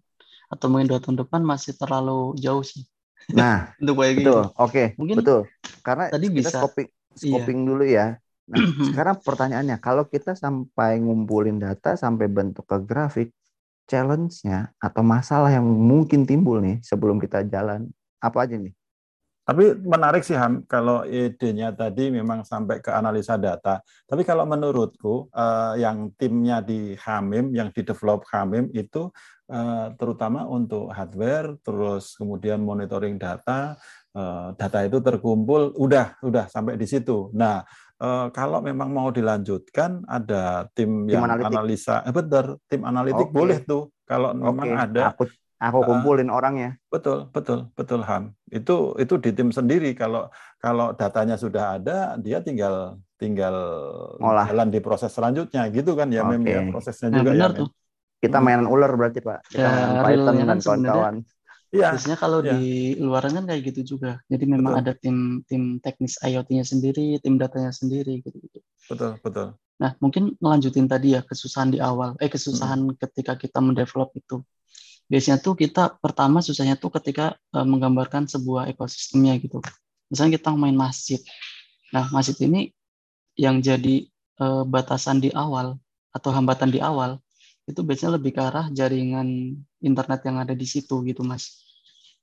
atau 0.52 0.66
mungkin 0.68 0.86
dua 0.92 1.00
tahun 1.00 1.24
depan 1.24 1.40
masih 1.40 1.72
terlalu 1.80 2.36
jauh 2.36 2.60
sih. 2.60 2.84
Nah, 3.32 3.72
untuk 3.80 3.94
kayak 4.04 4.14
gitu. 4.20 4.20
betul. 4.20 4.42
Oke, 4.60 4.84
Mungkin 5.00 5.16
betul. 5.22 5.40
Karena 5.80 6.04
tadi 6.12 6.26
kita 6.28 6.38
bisa- 6.44 6.60
scoping 6.60 6.88
scoping 7.16 7.64
dulu 7.68 7.84
ya. 7.86 8.18
Nah, 8.50 8.60
sekarang 8.86 9.20
pertanyaannya, 9.24 9.76
kalau 9.80 10.04
kita 10.04 10.36
sampai 10.36 11.00
ngumpulin 11.00 11.56
data 11.62 11.96
sampai 11.96 12.26
bentuk 12.28 12.64
ke 12.68 12.76
grafik, 12.84 13.28
challenge-nya 13.90 14.72
atau 14.80 15.02
masalah 15.04 15.50
yang 15.52 15.64
mungkin 15.64 16.24
timbul 16.24 16.60
nih 16.64 16.80
sebelum 16.84 17.20
kita 17.20 17.44
jalan, 17.48 17.88
apa 18.20 18.38
aja 18.44 18.56
nih? 18.56 18.72
Tapi 19.44 19.76
menarik 19.84 20.24
sih 20.24 20.32
Ham, 20.32 20.64
kalau 20.64 21.04
idenya 21.04 21.68
tadi 21.76 22.08
memang 22.08 22.48
sampai 22.48 22.80
ke 22.80 22.88
analisa 22.88 23.36
data. 23.36 23.84
Tapi 24.08 24.24
kalau 24.24 24.48
menurutku 24.48 25.28
eh, 25.28 25.84
yang 25.84 26.16
timnya 26.16 26.64
di 26.64 26.96
Hamim, 26.96 27.52
yang 27.52 27.68
di 27.68 27.84
develop 27.84 28.24
Hamim 28.32 28.72
itu 28.72 29.12
eh, 29.52 29.92
terutama 30.00 30.48
untuk 30.48 30.88
hardware, 30.88 31.60
terus 31.60 32.16
kemudian 32.16 32.64
monitoring 32.64 33.20
data, 33.20 33.76
eh, 34.16 34.48
data 34.56 34.78
itu 34.80 35.04
terkumpul, 35.04 35.76
udah, 35.76 36.16
udah 36.24 36.48
sampai 36.48 36.80
di 36.80 36.88
situ. 36.88 37.28
Nah, 37.36 37.60
eh, 38.00 38.26
kalau 38.32 38.64
memang 38.64 38.88
mau 38.96 39.12
dilanjutkan, 39.12 40.08
ada 40.08 40.72
tim, 40.72 41.04
Tim 41.04 41.20
yang 41.20 41.28
analitik. 41.28 41.52
analisa, 41.52 42.00
eh, 42.00 42.14
benar, 42.16 42.56
tim 42.64 42.80
analitik 42.88 43.28
Oke. 43.28 43.36
boleh 43.36 43.60
tuh. 43.60 43.92
Kalau 44.08 44.32
memang 44.32 44.68
Oke, 44.72 44.84
ada, 44.88 45.12
aku 45.12 45.24
aku 45.64 45.80
Uh, 45.80 45.86
kumpulin 45.88 46.28
orangnya. 46.28 46.76
Betul, 46.88 47.28
betul, 47.30 47.72
betul 47.72 48.00
Ham. 48.04 48.32
Itu 48.48 48.92
itu 48.96 49.14
di 49.16 49.30
tim 49.32 49.48
sendiri 49.48 49.92
kalau 49.92 50.28
kalau 50.58 50.92
datanya 50.92 51.34
sudah 51.34 51.76
ada, 51.76 52.14
dia 52.16 52.40
tinggal 52.40 52.96
tinggal 53.16 53.54
Ngolah. 54.20 54.46
jalan 54.50 54.68
di 54.68 54.80
proses 54.80 55.10
selanjutnya 55.10 55.64
gitu 55.70 55.94
kan 55.94 56.08
ya 56.08 56.22
Mem 56.22 56.44
ya 56.44 56.60
Oke. 56.62 56.70
prosesnya 56.72 57.08
Nah, 57.08 57.18
juga 57.20 57.30
benar 57.32 57.50
ya. 57.52 57.58
Tuh. 57.64 57.68
Kita 58.18 58.38
Hmm. 58.40 58.46
mainan 58.48 58.68
ular 58.68 58.92
berarti, 58.96 59.20
Pak. 59.20 59.38
Kita 59.52 59.60
Ya, 59.60 59.68
mainan 59.68 60.04
Python 60.04 60.34
kan 60.34 60.46
dan 60.48 60.58
kawan-kawan. 60.60 61.14
Iya, 61.74 61.88
Biasanya 61.90 62.16
kalau 62.16 62.38
iya. 62.40 62.52
di 62.54 62.62
luaran 63.02 63.32
kan 63.34 63.44
kayak 63.50 63.62
gitu 63.74 63.80
juga. 63.98 64.22
Jadi 64.30 64.44
memang 64.46 64.78
Betul. 64.78 64.82
ada 64.86 64.92
tim 64.94 65.16
tim 65.44 65.62
teknis 65.82 66.14
IoT-nya 66.22 66.62
sendiri, 66.62 67.18
tim 67.18 67.34
datanya 67.34 67.74
sendiri 67.74 68.22
gitu. 68.22 68.38
betul, 68.86 69.18
betul. 69.20 69.46
Nah, 69.74 69.90
mungkin 69.98 70.38
ngelanjutin 70.38 70.86
tadi 70.86 71.18
ya 71.18 71.20
kesusahan 71.20 71.74
di 71.74 71.82
awal, 71.82 72.14
eh 72.22 72.30
kesusahan 72.30 72.78
Hmm. 72.78 72.94
ketika 72.94 73.34
kita 73.34 73.58
mendevelop 73.58 74.14
itu. 74.14 74.38
Biasanya 75.04 75.38
tuh 75.38 75.54
kita 75.54 76.00
pertama 76.00 76.40
susahnya 76.40 76.74
tuh 76.74 76.88
ketika 76.96 77.36
eh, 77.52 77.66
menggambarkan 77.66 78.24
sebuah 78.24 78.72
ekosistemnya 78.72 79.36
gitu. 79.38 79.60
Misalnya 80.08 80.40
kita 80.40 80.50
main 80.56 80.76
masjid. 80.76 81.20
Nah, 81.92 82.08
masjid 82.10 82.34
ini 82.44 82.72
yang 83.36 83.60
jadi 83.60 84.06
eh, 84.40 84.62
batasan 84.64 85.20
di 85.20 85.30
awal 85.34 85.76
atau 86.14 86.30
hambatan 86.30 86.70
di 86.70 86.78
awal 86.78 87.18
itu 87.64 87.80
biasanya 87.80 88.20
lebih 88.20 88.36
ke 88.36 88.40
arah 88.44 88.68
jaringan 88.68 89.56
internet 89.80 90.20
yang 90.28 90.36
ada 90.40 90.52
di 90.52 90.66
situ 90.68 91.00
gitu, 91.04 91.24
Mas. 91.24 91.64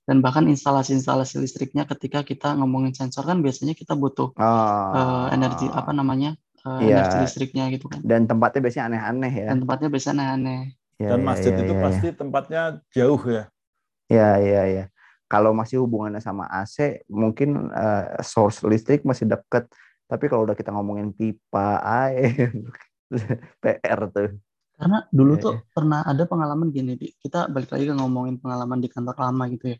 Dan 0.02 0.18
bahkan 0.18 0.46
instalasi-instalasi 0.50 1.38
listriknya 1.38 1.86
ketika 1.86 2.26
kita 2.26 2.58
ngomongin 2.58 2.90
sensor 2.90 3.22
kan 3.22 3.38
biasanya 3.38 3.74
kita 3.74 3.94
butuh 3.94 4.34
Oh. 4.34 4.94
eh, 4.98 5.26
energi 5.34 5.66
apa 5.70 5.94
namanya? 5.94 6.34
eh, 6.62 6.78
Iya. 6.78 7.02
energi 7.02 7.16
listriknya 7.26 7.64
gitu 7.74 7.86
kan 7.90 8.02
Dan 8.06 8.26
tempatnya 8.26 8.60
biasanya 8.62 8.86
aneh-aneh 8.90 9.32
ya. 9.34 9.46
dan 9.50 9.56
tempatnya 9.62 9.88
biasanya 9.90 10.24
aneh. 10.34 10.60
Ya, 11.02 11.10
Dan 11.10 11.20
ya, 11.26 11.30
masjid 11.30 11.52
ya, 11.52 11.58
itu 11.62 11.74
ya, 11.74 11.80
ya. 11.92 11.98
pasti 11.98 12.06
tempatnya 12.20 12.60
jauh 12.96 13.22
ya. 13.36 13.42
Ya, 14.12 14.22
ya, 14.50 14.60
ya. 14.76 14.82
Kalau 15.30 15.50
masih 15.58 15.76
hubungannya 15.82 16.20
sama 16.28 16.44
AC, 16.52 16.76
mungkin 17.08 17.48
eh, 17.72 18.20
source 18.32 18.58
listrik 18.70 19.00
masih 19.10 19.26
dekat. 19.32 19.64
Tapi 20.10 20.24
kalau 20.28 20.42
udah 20.46 20.56
kita 20.60 20.70
ngomongin 20.76 21.08
pipa, 21.18 21.80
air, 21.88 22.52
PR 23.62 24.00
tuh. 24.14 24.28
Karena 24.78 24.98
dulu 25.18 25.32
Iya, 25.32 25.42
tuh 25.44 25.54
pernah 25.76 26.00
ada 26.02 26.24
pengalaman 26.26 26.68
gini, 26.74 26.92
Di. 26.98 27.06
kita 27.22 27.46
balik 27.54 27.70
lagi 27.72 27.84
ke 27.90 27.94
ngomongin 27.94 28.36
pengalaman 28.42 28.78
di 28.82 28.88
kantor 28.90 29.16
lama 29.24 29.44
gitu 29.54 29.66
ya. 29.76 29.78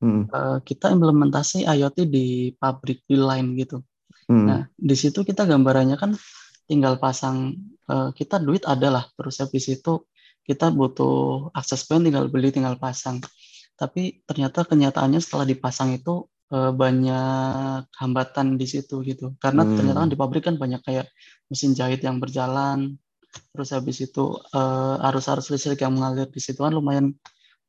Hmm, 0.00 0.22
Eh, 0.36 0.58
kita 0.68 0.86
implementasi 0.96 1.58
IoT 1.66 1.98
di 2.08 2.26
pabrik 2.60 3.02
di 3.10 3.16
line 3.18 3.48
gitu. 3.60 3.82
hmm. 4.28 4.50
Nah, 4.50 4.66
di 4.76 4.96
situ 4.98 5.20
kita 5.28 5.42
gambarannya 5.50 5.96
kan 6.02 6.12
tinggal 6.70 6.96
pasang, 7.02 7.56
eh, 7.90 8.10
kita 8.18 8.36
duit 8.46 8.64
ada 8.68 8.88
lah, 8.96 9.04
terus 9.18 9.36
habis 9.42 9.66
itu 9.72 9.92
kita 10.50 10.66
butuh 10.78 11.14
akses 11.60 11.82
point 11.86 12.02
tinggal 12.06 12.26
beli, 12.32 12.48
tinggal 12.56 12.76
pasang. 12.84 13.16
Tapi 13.80 14.02
ternyata 14.28 14.60
kenyataannya 14.70 15.20
setelah 15.24 15.46
dipasang 15.52 15.90
itu 15.98 16.14
eh, 16.56 16.72
banyak 16.82 17.82
hambatan 18.00 18.46
di 18.60 18.66
situ 18.72 18.94
gitu. 19.10 19.26
Karena 19.42 19.62
Hmm. 19.64 19.74
ternyata 19.78 19.98
kan 20.04 20.10
di 20.12 20.18
pabrik 20.22 20.42
kan 20.48 20.56
banyak 20.62 20.80
kayak 20.86 21.06
mesin 21.50 21.72
jahit 21.78 22.00
yang 22.08 22.18
berjalan, 22.22 22.98
terus 23.54 23.70
habis 23.76 23.96
itu 24.06 24.24
eh, 24.58 25.06
arus-arus 25.08 25.46
listrik 25.54 25.80
yang 25.84 25.94
mengalir 25.96 26.26
di 26.36 26.40
situ 26.46 26.60
kan 26.66 26.72
lumayan 26.78 27.06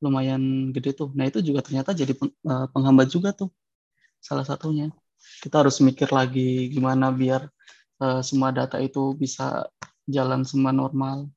lumayan 0.03 0.73
gede 0.75 0.91
tuh. 0.99 1.09
Nah 1.17 1.25
itu 1.29 1.39
juga 1.47 1.61
ternyata 1.65 1.93
jadi 1.93 2.13
peng- 2.19 2.33
eh, 2.51 2.67
penghambat 2.73 3.07
juga 3.15 3.29
tuh 3.37 3.49
salah 4.27 4.45
satunya. 4.49 4.89
Kita 5.43 5.61
harus 5.61 5.77
mikir 5.87 6.09
lagi 6.09 6.69
gimana 6.73 7.09
biar 7.13 7.41
semua 8.25 8.49
data 8.49 8.81
itu 8.81 9.13
bisa 9.13 9.69
jalan 10.09 10.41
semua 10.41 10.73
normal. 10.73 11.29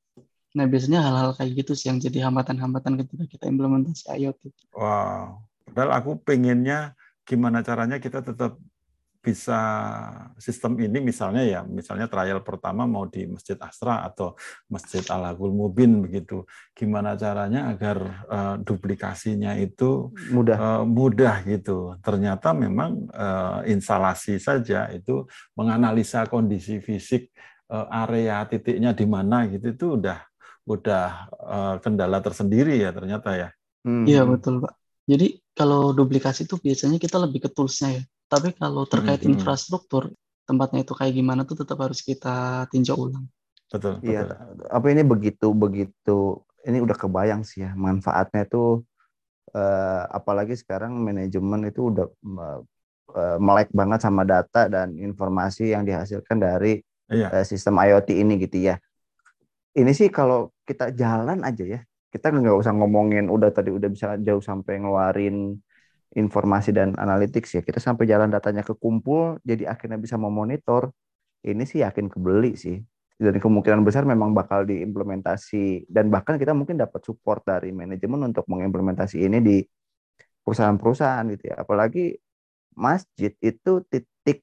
Nah 0.54 0.64
biasanya 0.70 1.02
hal-hal 1.02 1.34
kayak 1.34 1.66
gitu 1.66 1.72
sih 1.74 1.90
yang 1.90 1.98
jadi 1.98 2.30
hambatan-hambatan 2.30 2.94
ketika 3.02 3.24
kita 3.26 3.44
implementasi 3.50 4.06
IoT. 4.06 4.42
Wow. 4.74 5.42
Padahal 5.66 5.90
aku 5.98 6.10
pengennya 6.22 6.94
gimana 7.26 7.66
caranya 7.66 7.98
kita 7.98 8.22
tetap 8.22 8.54
bisa 9.24 9.56
sistem 10.36 10.76
ini 10.84 11.00
misalnya 11.00 11.40
ya, 11.40 11.60
misalnya 11.64 12.04
trial 12.12 12.44
pertama 12.44 12.84
mau 12.84 13.08
di 13.08 13.24
Masjid 13.24 13.56
Asra 13.56 14.04
atau 14.04 14.36
Masjid 14.68 15.00
Al 15.08 15.32
Haqul 15.32 15.48
Mubin 15.48 16.04
begitu. 16.04 16.44
Gimana 16.76 17.16
caranya 17.16 17.72
agar 17.72 18.28
eh, 18.28 18.56
duplikasinya 18.60 19.56
itu 19.56 20.12
Mudah. 20.28 20.56
eh, 20.60 20.84
mudah 20.84 21.40
gitu. 21.48 21.96
Ternyata 22.04 22.52
memang 22.52 23.08
eh, 23.08 23.72
instalasi 23.72 24.36
saja 24.36 24.92
itu 24.92 25.24
menganalisa 25.56 26.28
kondisi 26.28 26.84
fisik 26.84 27.32
area 27.74 28.44
titiknya 28.44 28.92
di 28.92 29.08
mana 29.08 29.48
gitu 29.48 29.72
itu 29.72 29.86
udah 29.96 30.20
udah 30.64 31.28
eh, 31.30 31.74
kendala 31.84 32.18
tersendiri 32.24 32.80
ya 32.80 32.90
ternyata 32.90 33.30
ya. 33.36 33.48
Hmm. 33.84 34.08
Iya 34.08 34.24
betul 34.24 34.64
Pak. 34.64 34.72
Jadi 35.04 35.26
kalau 35.52 35.92
duplikasi 35.92 36.48
itu 36.48 36.56
biasanya 36.56 36.96
kita 36.96 37.20
lebih 37.20 37.44
ke 37.44 37.48
tools-nya 37.52 38.00
ya. 38.00 38.02
Tapi 38.32 38.56
kalau 38.56 38.88
terkait 38.88 39.20
Mm-mm. 39.20 39.36
infrastruktur, 39.36 40.08
tempatnya 40.48 40.80
itu 40.82 40.96
kayak 40.96 41.12
gimana 41.12 41.44
tuh 41.44 41.60
tetap 41.60 41.76
harus 41.84 42.00
kita 42.00 42.64
tinjau 42.72 42.96
ulang. 42.96 43.28
Betul, 43.68 44.00
Iya, 44.00 44.24
betul. 44.24 44.66
apa 44.72 44.86
ini 44.88 45.02
begitu 45.04 45.46
begitu 45.52 46.18
ini 46.64 46.78
udah 46.80 46.96
kebayang 46.96 47.42
sih 47.44 47.66
ya 47.68 47.76
manfaatnya 47.76 48.48
tuh 48.48 48.86
eh, 49.52 50.02
apalagi 50.08 50.56
sekarang 50.56 50.96
manajemen 50.96 51.68
itu 51.68 51.92
udah 51.92 52.06
eh, 53.14 53.38
melek 53.38 53.68
banget 53.70 54.00
sama 54.04 54.22
data 54.24 54.66
dan 54.72 54.96
informasi 54.96 55.74
yang 55.76 55.84
dihasilkan 55.84 56.38
dari 56.40 56.80
Iya. 57.12 57.28
eh, 57.36 57.44
sistem 57.44 57.76
IoT 57.76 58.16
ini 58.16 58.40
gitu 58.40 58.64
ya. 58.72 58.80
Ini 59.74 59.90
sih 59.90 60.08
kalau 60.08 60.54
kita 60.62 60.94
jalan 60.94 61.42
aja 61.42 61.64
ya, 61.66 61.80
kita 62.14 62.30
nggak 62.30 62.56
usah 62.62 62.72
ngomongin 62.78 63.26
udah 63.26 63.50
tadi 63.50 63.74
udah 63.74 63.90
bisa 63.90 64.14
jauh 64.22 64.38
sampai 64.38 64.78
ngeluarin 64.78 65.58
informasi 66.14 66.70
dan 66.70 66.94
analytics 66.94 67.58
ya. 67.58 67.62
Kita 67.66 67.82
sampai 67.82 68.06
jalan 68.06 68.30
datanya 68.30 68.62
kekumpul, 68.62 69.42
jadi 69.42 69.66
akhirnya 69.74 69.98
bisa 69.98 70.14
memonitor. 70.14 70.94
Ini 71.42 71.62
sih 71.66 71.82
yakin 71.82 72.06
kebeli 72.06 72.54
sih. 72.54 72.78
Dan 73.18 73.38
kemungkinan 73.38 73.82
besar 73.86 74.06
memang 74.06 74.34
bakal 74.34 74.66
diimplementasi 74.66 75.86
dan 75.86 76.10
bahkan 76.10 76.34
kita 76.38 76.50
mungkin 76.50 76.78
dapat 76.78 77.02
support 77.06 77.46
dari 77.46 77.70
manajemen 77.70 78.30
untuk 78.30 78.46
mengimplementasi 78.50 79.22
ini 79.26 79.38
di 79.38 79.56
perusahaan-perusahaan 80.42 81.24
gitu 81.34 81.44
ya. 81.50 81.62
Apalagi 81.62 82.14
masjid 82.78 83.32
itu 83.38 83.82
titik 83.90 84.42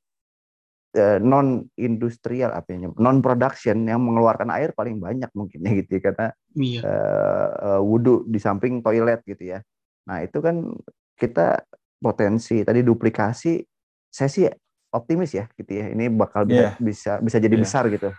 non 1.24 1.64
industrial 1.80 2.52
apa 2.52 2.76
ya 2.76 2.92
non 3.00 3.24
production 3.24 3.88
yang 3.88 4.04
mengeluarkan 4.04 4.52
air 4.52 4.76
paling 4.76 5.00
banyak 5.00 5.32
mungkinnya 5.32 5.72
gitu 5.80 5.98
ya 5.98 6.02
karena 6.12 6.28
Iya. 6.52 6.82
uh, 6.84 7.80
wudhu 7.80 8.28
di 8.28 8.36
samping 8.36 8.84
toilet 8.84 9.24
gitu 9.24 9.56
ya. 9.56 9.64
Nah 10.04 10.20
itu 10.20 10.44
kan 10.44 10.68
kita 11.16 11.64
potensi 11.96 12.60
tadi 12.68 12.84
duplikasi, 12.84 13.64
saya 14.12 14.28
sih 14.28 14.52
optimis 14.92 15.32
ya 15.32 15.48
gitu 15.56 15.72
ya. 15.72 15.96
Ini 15.96 16.12
bakal 16.12 16.44
bisa 16.44 16.60
Iya. 16.60 16.72
bisa 16.76 17.12
bisa 17.24 17.38
jadi 17.40 17.56
Iya. 17.56 17.64
besar 17.64 17.84
gitu. 17.88 18.12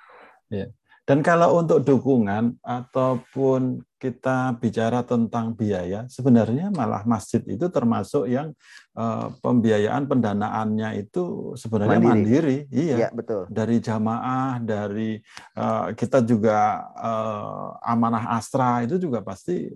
Dan 1.04 1.18
kalau 1.20 1.60
untuk 1.60 1.84
dukungan 1.84 2.56
ataupun 2.64 3.84
kita 4.02 4.58
bicara 4.58 5.06
tentang 5.06 5.54
biaya, 5.54 6.10
sebenarnya 6.10 6.74
malah 6.74 7.06
masjid 7.06 7.38
itu 7.46 7.70
termasuk 7.70 8.26
yang 8.26 8.50
uh, 8.98 9.30
pembiayaan 9.38 10.10
pendanaannya 10.10 11.06
itu 11.06 11.54
sebenarnya 11.54 12.02
mandiri, 12.02 12.66
mandiri. 12.66 12.74
iya, 12.74 12.96
ya, 13.06 13.08
betul. 13.14 13.46
Dari 13.46 13.78
jamaah, 13.78 14.58
dari 14.58 15.22
uh, 15.54 15.94
kita 15.94 16.18
juga 16.26 16.82
uh, 16.98 17.78
amanah 17.86 18.34
astra 18.34 18.82
itu 18.82 18.98
juga 18.98 19.22
pasti 19.22 19.70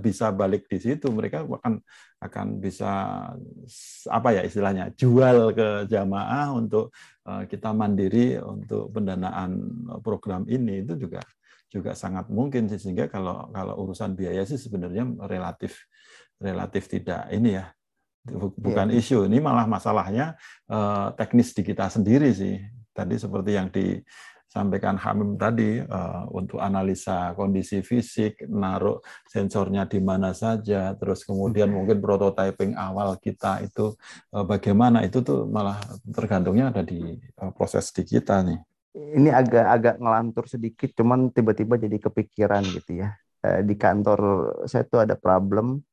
bisa 0.00 0.32
balik 0.32 0.64
di 0.72 0.80
situ. 0.80 1.12
Mereka 1.12 1.44
akan 1.44 1.76
akan 2.16 2.46
bisa 2.56 2.92
apa 4.08 4.28
ya 4.32 4.40
istilahnya 4.48 4.88
jual 4.96 5.52
ke 5.52 5.84
jamaah 5.84 6.48
untuk 6.56 6.96
uh, 7.28 7.44
kita 7.44 7.76
mandiri 7.76 8.40
untuk 8.40 8.88
pendanaan 8.88 9.60
program 10.00 10.48
ini 10.48 10.80
itu 10.80 10.96
juga 10.96 11.20
juga 11.76 11.92
sangat 11.92 12.32
mungkin 12.32 12.72
sih 12.72 12.80
sehingga 12.80 13.12
kalau 13.12 13.52
kalau 13.52 13.74
urusan 13.84 14.16
biaya 14.16 14.48
sih 14.48 14.56
sebenarnya 14.56 15.04
relatif 15.28 15.84
relatif 16.40 16.88
tidak 16.88 17.28
ini 17.28 17.60
ya 17.60 17.76
bukan 18.34 18.90
ya. 18.90 18.98
isu. 18.98 19.30
Ini 19.30 19.38
malah 19.38 19.66
masalahnya 19.70 20.34
uh, 20.66 21.14
teknis 21.14 21.54
di 21.54 21.62
kita 21.62 21.86
sendiri 21.86 22.30
sih. 22.34 22.58
Tadi 22.90 23.14
seperti 23.20 23.50
yang 23.52 23.68
disampaikan 23.68 24.96
Hamim 24.96 25.36
tadi 25.36 25.84
uh, 25.84 26.24
untuk 26.32 26.58
analisa 26.58 27.36
kondisi 27.36 27.84
fisik 27.84 28.48
naruh 28.48 29.04
sensornya 29.28 29.84
di 29.84 30.00
mana 30.00 30.32
saja 30.32 30.96
terus 30.96 31.28
kemudian 31.28 31.68
mungkin 31.68 32.00
prototyping 32.00 32.72
awal 32.72 33.20
kita 33.20 33.60
itu 33.68 33.92
uh, 34.32 34.44
bagaimana 34.48 35.04
itu 35.04 35.20
tuh 35.20 35.44
malah 35.44 35.76
tergantungnya 36.08 36.72
ada 36.72 36.80
di 36.80 37.20
uh, 37.36 37.52
proses 37.52 37.92
di 37.92 38.00
kita 38.00 38.40
nih 38.48 38.56
ini 38.96 39.28
agak-agak 39.28 40.00
ngelantur 40.00 40.48
sedikit, 40.48 40.88
cuman 40.96 41.28
tiba-tiba 41.28 41.76
jadi 41.76 42.00
kepikiran 42.00 42.64
gitu 42.64 43.04
ya. 43.04 43.12
Eh, 43.44 43.60
di 43.60 43.76
kantor 43.76 44.20
saya 44.64 44.88
tuh 44.88 45.04
ada 45.04 45.12
problem 45.14 45.84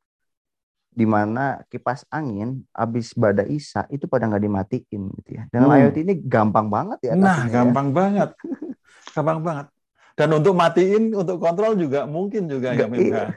di 0.94 1.10
mana 1.10 1.60
kipas 1.68 2.06
angin 2.14 2.62
habis 2.70 3.18
badai 3.18 3.58
Isa 3.58 3.90
itu 3.90 4.06
pada 4.06 4.30
nggak 4.30 4.44
dimatiin 4.48 5.04
gitu 5.20 5.30
ya. 5.36 5.44
Dengan 5.52 5.68
hmm. 5.68 5.80
IoT 5.84 5.98
ini 6.00 6.14
gampang 6.24 6.72
banget 6.72 7.12
ya. 7.12 7.14
Nah, 7.20 7.44
ya. 7.44 7.52
gampang 7.52 7.92
ya. 7.92 7.94
banget, 7.94 8.30
gampang 9.18 9.40
banget. 9.44 9.68
Dan 10.14 10.30
untuk 10.38 10.54
matiin, 10.54 11.04
untuk 11.12 11.42
kontrol 11.42 11.74
juga 11.74 12.06
mungkin 12.06 12.46
juga 12.48 12.72
ya, 12.72 12.88
iya. 12.88 13.36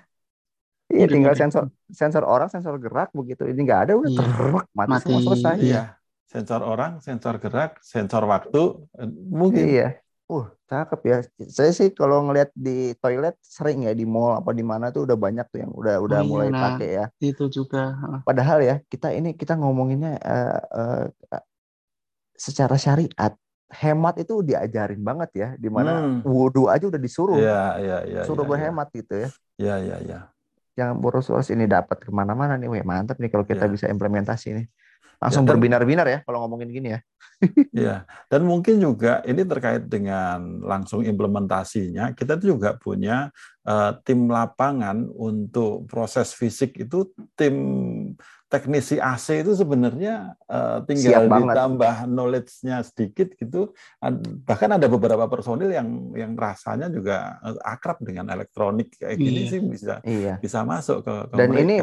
Iya, 0.87 1.11
tinggal 1.11 1.35
sensor 1.35 1.67
sensor 1.91 2.23
orang, 2.23 2.47
sensor 2.47 2.79
gerak 2.79 3.11
begitu. 3.11 3.43
Ini 3.43 3.59
nggak 3.59 3.81
ada 3.91 3.93
udah 3.99 4.11
iya. 4.13 4.21
teruk 4.23 4.65
mati, 4.71 4.91
mati 4.95 5.03
semua 5.03 5.21
selesai. 5.27 5.57
Iya 5.59 5.96
sensor 6.27 6.61
orang, 6.67 6.99
sensor 6.99 7.39
gerak, 7.39 7.79
sensor 7.81 8.27
waktu, 8.27 8.83
mungkin. 9.31 9.65
Iya. 9.67 9.89
Uh, 10.27 10.51
cakep 10.67 11.01
ya. 11.07 11.19
Saya 11.47 11.71
sih 11.71 11.95
kalau 11.95 12.27
ngelihat 12.27 12.51
di 12.51 12.99
toilet 12.99 13.39
sering 13.39 13.87
ya 13.87 13.95
di 13.95 14.03
mall 14.03 14.43
apa 14.43 14.51
di 14.51 14.67
mana 14.67 14.91
tuh 14.91 15.07
udah 15.07 15.15
banyak 15.15 15.47
tuh 15.55 15.63
yang 15.63 15.71
udah 15.71 16.03
udah 16.03 16.19
oh, 16.19 16.27
mulai 16.27 16.51
nah, 16.51 16.75
pakai 16.75 16.89
ya. 16.99 17.07
Itu 17.23 17.47
juga. 17.47 17.95
Padahal 18.27 18.59
ya 18.59 18.83
kita 18.91 19.15
ini 19.15 19.39
kita 19.39 19.55
ngomonginnya 19.55 20.19
uh, 20.19 20.61
uh, 20.75 21.05
secara 22.35 22.75
syariat 22.75 23.33
hemat 23.71 24.23
itu 24.23 24.43
diajarin 24.47 25.03
banget 25.03 25.31
ya 25.35 25.49
di 25.59 25.67
mana 25.67 26.03
hmm. 26.03 26.27
wudhu 26.27 26.67
aja 26.67 26.87
udah 26.91 27.01
disuruh. 27.01 27.39
Iya, 27.39 27.63
iya, 27.79 27.99
iya. 28.07 28.21
Suruh 28.27 28.47
ya, 28.47 28.51
berhemat 28.51 28.89
ya. 28.91 28.95
gitu 28.99 29.15
ya. 29.15 29.29
Iya, 29.63 29.75
iya, 29.83 29.97
iya. 30.03 30.19
Yang 30.77 30.91
boros-boros 31.01 31.49
ini 31.55 31.71
dapat 31.71 32.03
ke 32.03 32.11
mana-mana 32.11 32.59
nih, 32.59 32.69
weh 32.69 32.85
mantap 32.85 33.17
nih 33.23 33.31
kalau 33.33 33.47
kita 33.47 33.67
ya. 33.67 33.73
bisa 33.73 33.87
implementasi 33.87 34.59
nih. 34.59 34.67
Langsung 35.17 35.45
ya, 35.45 35.49
berbinar-binar 35.55 36.07
ya 36.07 36.19
kalau 36.25 36.45
ngomongin 36.45 36.71
gini 36.73 36.89
ya. 36.97 37.01
Iya, 37.77 38.09
dan 38.33 38.49
mungkin 38.49 38.81
juga 38.81 39.21
ini 39.29 39.45
terkait 39.45 39.85
dengan 39.93 40.65
langsung 40.65 41.05
implementasinya, 41.05 42.17
kita 42.17 42.41
juga 42.41 42.81
punya 42.81 43.29
uh, 43.69 43.93
tim 44.01 44.25
lapangan 44.33 45.05
untuk 45.13 45.85
proses 45.85 46.33
fisik 46.33 46.81
itu 46.81 47.13
tim 47.37 47.57
teknisi 48.47 49.03
AC 49.03 49.43
itu 49.43 49.59
sebenarnya 49.59 50.39
uh, 50.47 50.79
tinggal 50.87 51.27
ditambah 51.27 52.07
knowledge-nya 52.07 52.81
sedikit 52.87 53.35
gitu. 53.35 53.75
Bahkan 54.47 54.71
ada 54.79 54.87
beberapa 54.87 55.27
personil 55.27 55.75
yang 55.75 56.15
yang 56.15 56.33
rasanya 56.39 56.87
juga 56.87 57.43
eh, 57.43 57.59
akrab 57.67 57.99
dengan 58.07 58.31
elektronik 58.31 58.95
kayak 59.03 59.19
gini 59.19 59.41
iya. 59.45 59.51
sih 59.51 59.61
bisa 59.61 59.95
iya. 60.07 60.35
bisa 60.39 60.63
masuk 60.63 61.03
ke, 61.03 61.15
ke 61.27 61.37
Dan 61.37 61.49
mereka. 61.51 61.65
ini 61.67 61.77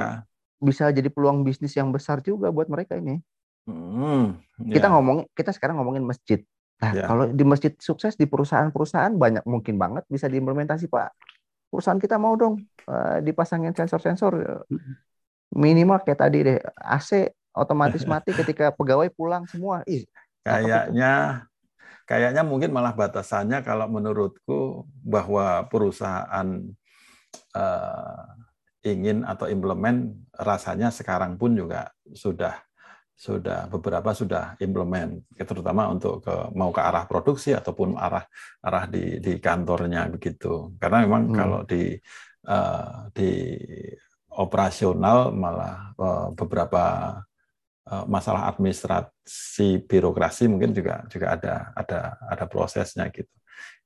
bisa 0.63 0.89
jadi 0.95 1.11
peluang 1.11 1.43
bisnis 1.43 1.75
yang 1.75 1.91
besar 1.91 2.23
juga 2.23 2.49
buat 2.49 2.71
mereka 2.71 2.95
ini. 2.95 3.19
Hmm, 3.67 4.39
yeah. 4.63 4.79
Kita 4.79 4.87
ngomong, 4.91 5.27
kita 5.35 5.51
sekarang 5.51 5.79
ngomongin 5.79 6.07
masjid. 6.07 6.39
Nah, 6.79 6.91
yeah. 6.95 7.07
kalau 7.07 7.23
di 7.31 7.43
masjid 7.43 7.71
sukses 7.79 8.15
di 8.15 8.27
perusahaan-perusahaan 8.27 9.15
banyak 9.15 9.43
mungkin 9.43 9.75
banget 9.75 10.03
bisa 10.07 10.27
diimplementasi 10.31 10.87
Pak. 10.87 11.11
Perusahaan 11.71 11.99
kita 11.99 12.19
mau 12.19 12.35
dong 12.35 12.63
uh, 12.87 13.19
dipasangin 13.23 13.75
sensor-sensor 13.75 14.63
minimal 15.53 16.01
kayak 16.01 16.19
tadi 16.19 16.37
deh 16.43 16.59
AC 16.81 17.29
otomatis 17.53 18.03
mati 18.11 18.33
ketika 18.33 18.73
pegawai 18.73 19.07
pulang 19.13 19.45
semua. 19.47 19.85
Ih, 19.87 20.03
kayaknya 20.43 21.45
kayaknya 22.03 22.43
mungkin 22.43 22.75
malah 22.75 22.91
batasannya 22.91 23.63
kalau 23.63 23.87
menurutku 23.87 24.83
bahwa 25.01 25.63
perusahaan 25.71 26.67
uh, 27.55 28.23
ingin 28.83 29.23
atau 29.23 29.47
implement 29.47 30.11
rasanya 30.35 30.91
sekarang 30.91 31.39
pun 31.39 31.55
juga 31.55 31.87
sudah 32.11 32.59
sudah 33.13 33.71
beberapa 33.71 34.11
sudah 34.11 34.59
implement. 34.59 35.23
Terutama 35.37 35.87
untuk 35.87 36.25
ke 36.25 36.35
mau 36.57 36.73
ke 36.75 36.81
arah 36.83 37.07
produksi 37.07 37.55
ataupun 37.55 37.95
arah 37.95 38.27
arah 38.59 38.85
di 38.89 39.23
di 39.23 39.39
kantornya 39.39 40.11
begitu. 40.11 40.75
Karena 40.75 41.07
memang 41.07 41.31
hmm. 41.31 41.35
kalau 41.35 41.59
di 41.63 41.95
uh, 42.49 43.07
di 43.15 43.31
operasional 44.33 45.31
malah 45.31 45.93
uh, 45.95 46.27
beberapa 46.35 47.15
uh, 47.87 48.05
masalah 48.09 48.49
administrasi 48.51 49.85
birokrasi 49.87 50.49
mungkin 50.49 50.73
juga 50.73 51.05
juga 51.07 51.37
ada 51.37 51.71
ada 51.77 51.99
ada 52.27 52.45
prosesnya 52.49 53.07
gitu. 53.13 53.31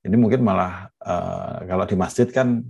Ini 0.02 0.16
mungkin 0.18 0.42
malah 0.42 0.88
uh, 1.04 1.62
kalau 1.68 1.84
di 1.84 1.94
masjid 1.94 2.26
kan 2.32 2.64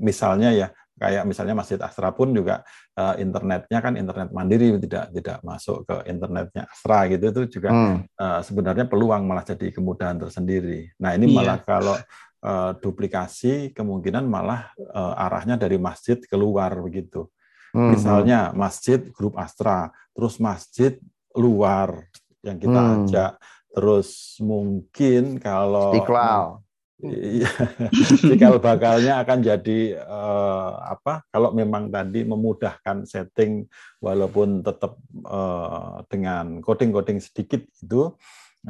misalnya 0.00 0.50
ya 0.52 0.68
kayak 1.02 1.26
misalnya 1.26 1.58
Masjid 1.58 1.82
Astra 1.82 2.14
pun 2.14 2.30
juga 2.30 2.62
uh, 2.94 3.18
internetnya 3.18 3.78
kan 3.82 3.98
internet 3.98 4.30
mandiri 4.30 4.78
tidak 4.78 5.10
tidak 5.10 5.38
masuk 5.42 5.82
ke 5.82 5.96
internetnya 6.06 6.70
Astra 6.70 7.10
gitu 7.10 7.24
itu 7.34 7.58
juga 7.58 7.74
hmm. 7.74 7.96
uh, 8.14 8.40
sebenarnya 8.46 8.86
peluang 8.86 9.26
malah 9.26 9.42
jadi 9.42 9.74
kemudahan 9.74 10.22
tersendiri. 10.22 10.94
Nah 11.02 11.18
ini 11.18 11.26
iya. 11.26 11.34
malah 11.34 11.58
kalau 11.58 11.98
uh, 12.46 12.70
duplikasi 12.78 13.74
kemungkinan 13.74 14.22
malah 14.22 14.70
uh, 14.94 15.18
arahnya 15.26 15.58
dari 15.58 15.74
masjid 15.74 16.22
keluar 16.22 16.70
begitu. 16.78 17.26
Hmm. 17.74 17.90
Misalnya 17.90 18.54
masjid 18.54 19.02
grup 19.10 19.34
Astra, 19.34 19.90
terus 20.14 20.38
masjid 20.38 21.02
luar 21.34 22.06
yang 22.46 22.62
kita 22.62 22.78
hmm. 22.78 22.92
ajak, 23.02 23.32
terus 23.74 24.38
mungkin 24.38 25.42
kalau 25.42 25.90
Istiqlal 25.90 26.61
cikal 28.22 28.62
bakalnya 28.62 29.18
akan 29.26 29.38
jadi 29.42 29.98
uh, 29.98 30.78
apa? 30.94 31.26
Kalau 31.34 31.50
memang 31.50 31.90
tadi 31.90 32.22
memudahkan 32.22 33.02
setting, 33.04 33.66
walaupun 33.98 34.62
tetap 34.62 34.94
uh, 35.26 36.06
dengan 36.06 36.62
coding-coding 36.62 37.18
sedikit 37.18 37.66
itu, 37.82 38.14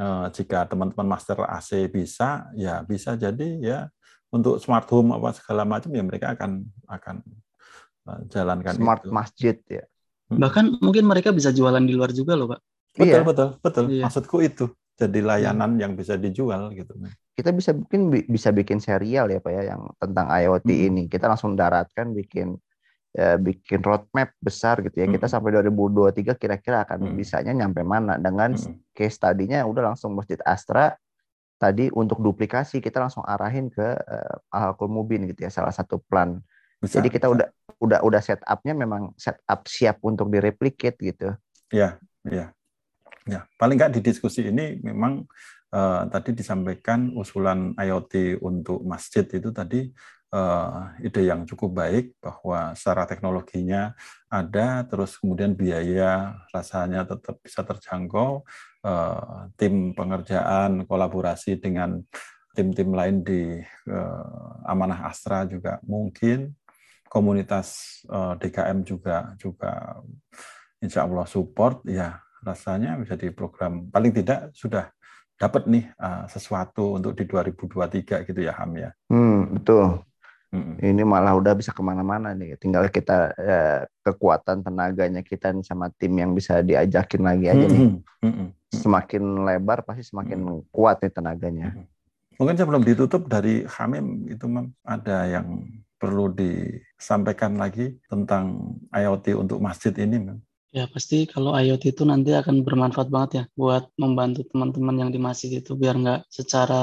uh, 0.01 0.25
jika 0.33 0.65
teman-teman 0.65 1.05
master 1.05 1.45
AC 1.45 1.93
bisa, 1.93 2.49
ya 2.57 2.81
bisa 2.81 3.13
jadi 3.13 3.49
ya 3.61 3.79
untuk 4.33 4.57
smart 4.57 4.89
home 4.89 5.13
apa 5.13 5.37
segala 5.37 5.61
macam 5.61 5.93
ya 5.93 6.01
mereka 6.01 6.33
akan 6.33 6.65
akan 6.89 7.15
uh, 8.09 8.19
jalankan 8.33 8.73
smart 8.73 9.05
itu. 9.05 9.13
masjid 9.13 9.55
ya. 9.69 9.85
Hmm. 10.33 10.41
Bahkan 10.41 10.65
mungkin 10.81 11.05
mereka 11.05 11.29
bisa 11.29 11.53
jualan 11.53 11.85
di 11.85 11.93
luar 11.93 12.09
juga 12.09 12.33
loh, 12.33 12.49
Pak. 12.49 12.61
Betul, 12.97 13.09
iya. 13.09 13.21
betul, 13.21 13.49
betul. 13.61 13.83
Iya. 13.93 14.03
Maksudku 14.09 14.37
itu 14.41 14.65
jadi 14.97 15.19
layanan 15.21 15.77
yang 15.77 15.93
bisa 15.93 16.17
dijual 16.17 16.73
gitu 16.73 16.93
kita 17.33 17.49
bisa 17.49 17.73
mungkin 17.73 18.13
bisa 18.29 18.53
bikin 18.53 18.77
serial 18.77 19.25
ya 19.33 19.41
pak 19.41 19.51
ya 19.51 19.73
yang 19.73 19.89
tentang 19.97 20.29
IoT 20.29 20.69
hmm. 20.69 20.87
ini 20.93 21.03
kita 21.09 21.25
langsung 21.25 21.57
daratkan 21.57 22.13
bikin 22.13 22.53
ya, 23.17 23.41
bikin 23.41 23.81
roadmap 23.81 24.37
besar 24.37 24.85
gitu 24.85 25.01
ya 25.01 25.09
hmm. 25.09 25.17
kita 25.17 25.25
sampai 25.25 25.57
2023 25.65 26.37
kira-kira 26.37 26.85
akan 26.85 27.09
hmm. 27.09 27.17
bisanya 27.17 27.53
nyampe 27.57 27.81
mana 27.81 28.21
dengan 28.21 28.53
hmm. 28.53 28.93
case 28.93 29.17
tadinya 29.17 29.65
udah 29.65 29.93
langsung 29.93 30.13
masjid 30.13 30.37
Astra 30.45 30.93
tadi 31.57 31.89
untuk 31.89 32.21
duplikasi 32.21 32.77
kita 32.83 33.01
langsung 33.01 33.25
arahin 33.25 33.73
ke 33.73 33.97
uh, 33.97 34.53
Al 34.53 34.77
Mubin 34.85 35.25
gitu 35.25 35.47
ya 35.47 35.51
salah 35.53 35.73
satu 35.73 35.97
plan 36.05 36.37
bisa, 36.77 37.01
jadi 37.01 37.09
kita 37.09 37.27
bisa. 37.31 37.33
udah 37.33 37.47
udah 37.81 37.99
udah 38.05 38.21
setupnya 38.21 38.73
memang 38.77 39.15
setup 39.17 39.65
siap 39.65 39.97
untuk 40.05 40.29
direplicate 40.29 40.99
gitu 41.01 41.33
ya 41.73 41.97
ya 42.29 42.53
ya 43.23 43.47
paling 43.55 43.79
nggak 43.79 43.97
di 43.97 44.01
diskusi 44.03 44.43
ini 44.51 44.83
memang 44.83 45.23
uh, 45.73 46.05
tadi 46.07 46.37
disampaikan 46.37 47.09
usulan 47.17 47.73
IoT 47.73 48.37
untuk 48.45 48.85
masjid 48.85 49.25
itu 49.25 49.49
tadi 49.49 49.89
uh, 50.33 50.93
ide 51.01 51.29
yang 51.29 51.45
cukup 51.45 51.85
baik 51.85 52.17
bahwa 52.17 52.73
secara 52.73 53.05
teknologinya 53.05 53.93
ada, 54.29 54.85
terus 54.89 55.17
kemudian 55.21 55.53
biaya 55.53 56.41
rasanya 56.49 57.05
tetap 57.05 57.37
bisa 57.41 57.61
terjangkau, 57.61 58.41
uh, 58.85 59.49
tim 59.57 59.93
pengerjaan 59.93 60.89
kolaborasi 60.89 61.61
dengan 61.61 62.01
tim-tim 62.53 62.89
lain 62.93 63.21
di 63.21 63.61
uh, 63.89 64.69
Amanah 64.69 65.09
Astra 65.09 65.45
juga 65.45 65.81
mungkin. 65.85 66.53
Komunitas 67.09 68.01
uh, 68.09 68.33
DKM 68.41 68.81
juga 68.81 69.37
juga 69.37 70.01
insya 70.81 71.05
Allah 71.05 71.29
support. 71.29 71.85
Ya 71.85 72.17
rasanya 72.41 72.97
bisa 72.97 73.13
di 73.13 73.29
program 73.29 73.85
paling 73.93 74.09
tidak 74.17 74.49
sudah 74.57 74.89
dapat 75.37 75.67
nih 75.67 75.85
uh, 75.97 76.25
sesuatu 76.29 76.97
untuk 76.97 77.17
di 77.17 77.25
2023 77.25 78.27
gitu 78.29 78.39
ya 78.39 78.53
Ham 78.55 78.71
ya. 78.77 78.89
Hmm, 79.09 79.59
betul. 79.59 80.03
Hmm. 80.53 80.77
Ini 80.77 81.01
malah 81.01 81.33
udah 81.33 81.57
bisa 81.57 81.73
ke 81.73 81.81
mana-mana 81.81 82.37
nih. 82.37 82.53
Tinggal 82.61 82.85
kita 82.93 83.33
eh, 83.41 83.89
kekuatan 84.05 84.61
tenaganya 84.61 85.25
kita 85.25 85.49
nih 85.49 85.65
sama 85.65 85.89
tim 85.97 86.13
yang 86.13 86.37
bisa 86.37 86.61
diajakin 86.61 87.25
lagi 87.25 87.45
aja 87.49 87.65
nih. 87.65 87.97
Hmm. 88.21 88.53
Semakin 88.69 89.49
lebar 89.49 89.81
pasti 89.81 90.05
semakin 90.05 90.45
hmm. 90.45 90.69
kuat 90.69 91.01
nih 91.01 91.09
tenaganya. 91.09 91.73
Hmm. 91.73 91.89
Mungkin 92.37 92.53
sebelum 92.53 92.85
ditutup 92.85 93.25
dari 93.25 93.65
Hamim 93.65 94.29
itu 94.29 94.45
ada 94.85 95.17
yang 95.25 95.65
perlu 95.97 96.29
disampaikan 96.37 97.57
lagi 97.57 97.97
tentang 98.05 98.77
IoT 98.93 99.33
untuk 99.33 99.57
masjid 99.57 99.93
ini, 99.97 100.21
Mam. 100.21 100.37
Ya 100.73 100.89
pasti 100.89 101.29
kalau 101.29 101.53
IoT 101.53 101.93
itu 101.93 102.01
nanti 102.01 102.33
akan 102.33 102.65
bermanfaat 102.65 103.13
banget 103.13 103.31
ya 103.37 103.43
buat 103.53 103.93
membantu 103.93 104.41
teman-teman 104.49 105.05
yang 105.05 105.09
di 105.13 105.21
masjid 105.21 105.61
itu 105.61 105.77
biar 105.77 106.01
nggak 106.01 106.19
secara 106.33 106.81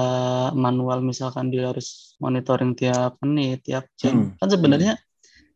manual 0.54 1.02
misalkan 1.02 1.50
dia 1.50 1.74
harus 1.74 2.14
monitoring 2.22 2.78
tiap 2.78 3.18
menit, 3.18 3.66
tiap 3.66 3.90
jam. 3.98 4.14
Hmm. 4.14 4.38
Kan 4.38 4.46
sebenarnya 4.46 4.94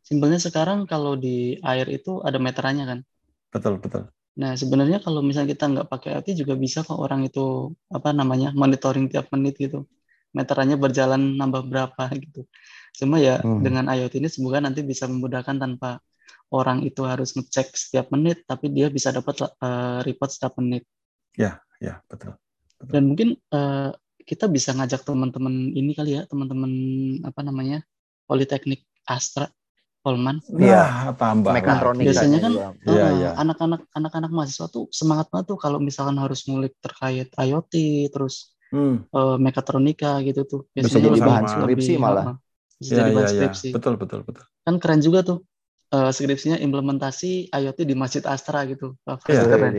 simpelnya 0.03 0.35
sekarang 0.43 0.83
kalau 0.83 1.15
di 1.15 1.55
air 1.63 1.87
itu 1.87 2.19
ada 2.27 2.35
meterannya 2.35 2.83
kan. 2.83 2.99
Betul 3.55 3.79
betul. 3.79 4.11
Nah 4.35 4.51
sebenarnya 4.59 4.99
kalau 4.99 5.23
misalnya 5.23 5.55
kita 5.55 5.71
nggak 5.71 5.87
pakai 5.87 6.19
IoT 6.19 6.27
juga 6.35 6.59
bisa 6.59 6.83
kok 6.83 6.99
orang 6.99 7.23
itu 7.23 7.71
apa 7.87 8.11
namanya 8.11 8.51
monitoring 8.51 9.07
tiap 9.07 9.31
menit 9.31 9.55
gitu. 9.55 9.87
Meterannya 10.35 10.75
berjalan 10.75 11.39
nambah 11.39 11.71
berapa 11.71 12.03
gitu. 12.23 12.43
Cuma 12.99 13.15
ya 13.15 13.39
hmm. 13.39 13.63
dengan 13.63 13.87
IoT 13.87 14.19
ini 14.19 14.27
semoga 14.27 14.59
nanti 14.59 14.83
bisa 14.83 15.07
memudahkan 15.07 15.55
tanpa 15.55 16.03
orang 16.55 16.87
itu 16.87 17.03
harus 17.03 17.35
ngecek 17.35 17.75
setiap 17.75 18.07
menit, 18.15 18.47
tapi 18.47 18.71
dia 18.71 18.87
bisa 18.87 19.11
dapat 19.11 19.43
uh, 19.59 19.99
report 20.07 20.31
setiap 20.31 20.55
menit. 20.55 20.87
Ya, 21.35 21.59
ya 21.83 21.99
betul. 22.07 22.39
betul. 22.79 22.91
Dan 22.95 23.03
mungkin 23.11 23.29
uh, 23.51 23.91
kita 24.23 24.47
bisa 24.47 24.71
ngajak 24.71 25.03
teman-teman 25.03 25.75
ini 25.75 25.91
kali 25.91 26.15
ya, 26.15 26.23
teman-teman 26.25 26.71
apa 27.27 27.43
namanya 27.43 27.83
Politeknik 28.25 28.87
Astra, 29.05 29.51
Polman. 29.99 30.39
Iya, 30.55 31.13
tambah. 31.19 31.51
Mekatronik. 31.51 32.09
Biasanya 32.09 32.39
kan 32.39 32.53
ya, 32.55 32.69
uh, 32.89 33.13
ya. 33.19 33.29
anak-anak 33.35 33.85
anak-anak 33.93 34.31
mahasiswa 34.31 34.71
tuh 34.71 34.87
semangat 34.89 35.27
banget 35.29 35.53
tuh 35.53 35.59
kalau 35.59 35.77
misalkan 35.77 36.17
harus 36.17 36.47
ngulik 36.47 36.73
terkait 36.79 37.29
IoT, 37.35 37.73
terus 38.09 38.55
hmm. 38.71 39.11
uh, 39.11 39.37
mekatronika 39.37 40.23
gitu 40.23 40.47
tuh. 40.47 40.61
Biasanya 40.73 40.89
bisa 40.89 40.97
jadi 41.11 41.19
bahan 41.19 41.45
skripsi 41.51 41.93
malah. 41.99 42.25
Bisa 42.79 42.91
ya, 42.91 42.97
jadi 43.03 43.11
bahan 43.13 43.25
ya, 43.25 43.33
skripsi. 43.33 43.67
Betul, 43.75 43.93
betul, 43.99 44.19
betul. 44.25 44.43
Kan 44.65 44.75
keren 44.81 45.01
juga 45.03 45.21
tuh 45.21 45.39
uh, 45.95 46.11
skripsinya 46.11 46.59
implementasi 46.59 47.47
IoT 47.55 47.79
di 47.87 47.95
Masjid 47.95 48.23
Astra 48.27 48.67
gitu. 48.67 48.99
Iya, 49.31 49.71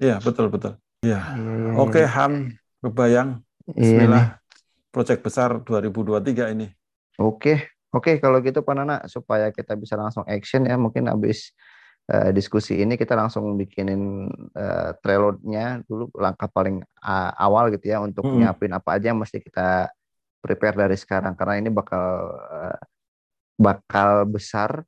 iya 0.00 0.16
betul 0.24 0.48
betul. 0.48 0.80
Iya. 1.04 1.20
Hmm. 1.20 1.76
Oke, 1.76 2.00
Ham, 2.08 2.56
kebayang. 2.80 3.44
Bismillah. 3.68 4.36
Iya 4.36 4.38
Proyek 4.90 5.22
besar 5.22 5.62
2023 5.62 6.50
ini. 6.50 6.66
Oke. 7.14 7.70
Oke, 7.94 8.18
kalau 8.18 8.42
gitu 8.42 8.62
Pak 8.62 8.74
Nana 8.74 8.96
supaya 9.06 9.54
kita 9.54 9.78
bisa 9.78 9.94
langsung 9.94 10.26
action 10.26 10.66
ya, 10.66 10.74
mungkin 10.74 11.06
habis 11.06 11.54
uh, 12.10 12.34
diskusi 12.34 12.82
ini 12.82 12.98
kita 12.98 13.14
langsung 13.14 13.54
bikinin 13.54 14.26
uh, 14.50 14.90
Trello-nya 14.98 15.86
dulu 15.86 16.10
langkah 16.18 16.50
paling 16.50 16.82
uh, 17.06 17.30
awal 17.38 17.70
gitu 17.70 17.86
ya 17.86 18.02
untuk 18.02 18.26
hmm. 18.26 18.42
nyiapin 18.42 18.74
apa 18.74 18.98
aja 18.98 19.14
yang 19.14 19.22
mesti 19.22 19.38
kita 19.38 19.94
prepare 20.42 20.74
dari 20.74 20.98
sekarang 20.98 21.38
karena 21.38 21.62
ini 21.62 21.70
bakal 21.70 22.34
uh, 22.34 22.78
bakal 23.58 24.26
besar 24.26 24.82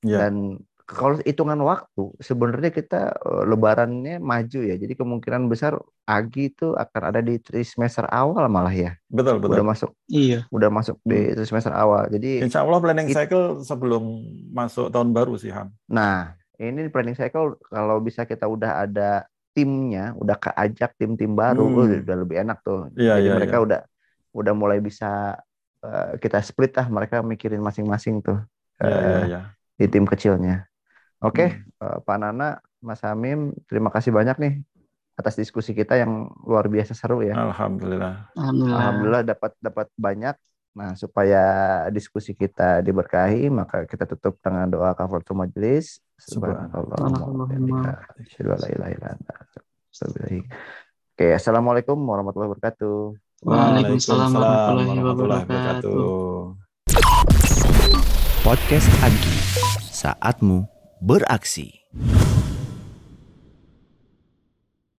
Ya. 0.00 0.26
Dan 0.26 0.60
kalau 0.90 1.22
hitungan 1.22 1.60
waktu 1.62 2.10
sebenarnya 2.18 2.74
kita 2.74 3.14
uh, 3.22 3.46
lebarannya 3.46 4.18
maju 4.18 4.60
ya. 4.66 4.74
Jadi 4.74 4.98
kemungkinan 4.98 5.46
besar 5.46 5.78
Agi 6.10 6.50
itu 6.50 6.74
akan 6.74 7.02
ada 7.14 7.22
di 7.22 7.38
semester 7.62 8.10
awal 8.10 8.50
malah 8.50 8.74
ya. 8.74 8.98
Betul, 9.06 9.38
betul. 9.38 9.62
Udah 9.62 9.66
masuk. 9.66 9.90
Iya. 10.10 10.50
Udah 10.50 10.66
masuk 10.66 10.98
di 11.06 11.30
hmm. 11.30 11.46
semester 11.46 11.70
awal. 11.70 12.10
Jadi 12.10 12.42
Insya 12.42 12.66
Allah 12.66 12.82
planning 12.82 13.06
it, 13.06 13.14
cycle 13.14 13.62
sebelum 13.62 14.02
masuk 14.50 14.90
tahun 14.90 15.14
baru 15.14 15.38
sih 15.38 15.54
Ham. 15.54 15.70
Nah, 15.86 16.34
ini 16.58 16.90
planning 16.90 17.14
cycle 17.14 17.54
kalau 17.70 18.02
bisa 18.02 18.26
kita 18.26 18.50
udah 18.50 18.82
ada 18.82 19.22
timnya, 19.54 20.14
udah 20.18 20.34
keajak 20.38 20.98
tim-tim 20.98 21.38
baru, 21.38 21.62
hmm. 21.70 21.78
oh, 21.78 21.86
udah 21.86 22.16
lebih 22.26 22.36
enak 22.42 22.58
tuh. 22.66 22.90
Iya, 22.98 23.22
Jadi 23.22 23.26
iya, 23.30 23.34
mereka 23.38 23.56
iya. 23.58 23.62
udah 23.62 23.80
udah 24.30 24.52
mulai 24.54 24.78
bisa 24.82 25.38
uh, 25.86 26.10
kita 26.18 26.42
split 26.42 26.74
lah 26.74 26.90
mereka 26.90 27.22
mikirin 27.22 27.62
masing-masing 27.62 28.18
tuh. 28.22 28.42
Iya, 28.82 28.90
uh, 28.90 28.98
iya, 28.98 29.18
iya 29.30 29.40
di 29.80 29.88
tim 29.88 30.04
kecilnya. 30.04 30.68
Oke, 31.24 31.32
okay, 31.32 31.48
hmm. 31.56 31.80
uh, 31.80 31.98
Pak 32.04 32.16
Nana, 32.20 32.60
Mas 32.84 33.00
Hamim, 33.00 33.56
terima 33.64 33.88
kasih 33.88 34.12
banyak 34.12 34.36
nih 34.36 34.54
atas 35.16 35.36
diskusi 35.36 35.76
kita 35.76 36.00
yang 36.00 36.32
luar 36.44 36.68
biasa 36.68 36.96
seru 36.96 37.20
ya. 37.20 37.36
Alhamdulillah. 37.36 38.32
Alhamdulillah, 38.36 38.76
Alhamdulillah 38.76 39.22
dapat 39.24 39.52
dapat 39.60 39.88
banyak. 39.96 40.36
Nah, 40.70 40.94
supaya 40.94 41.42
diskusi 41.90 42.30
kita 42.32 42.78
diberkahi, 42.80 43.50
maka 43.50 43.84
kita 43.90 44.06
tutup 44.06 44.38
dengan 44.38 44.70
doa 44.70 44.94
kafaratul 44.94 45.42
majelis. 45.42 45.98
Subhanallah. 46.14 46.94
Oke, 51.20 51.36
assalamualaikum 51.36 51.98
warahmatullahi 52.00 52.54
wabarakatuh. 52.54 53.12
Waalaikumsalam 53.44 54.30
warahmatullahi 54.30 55.44
wabarakatuh. 55.44 56.54
Podcast 58.40 58.88
Agi, 59.04 59.36
saatmu 59.92 60.64
beraksi. 61.04 61.84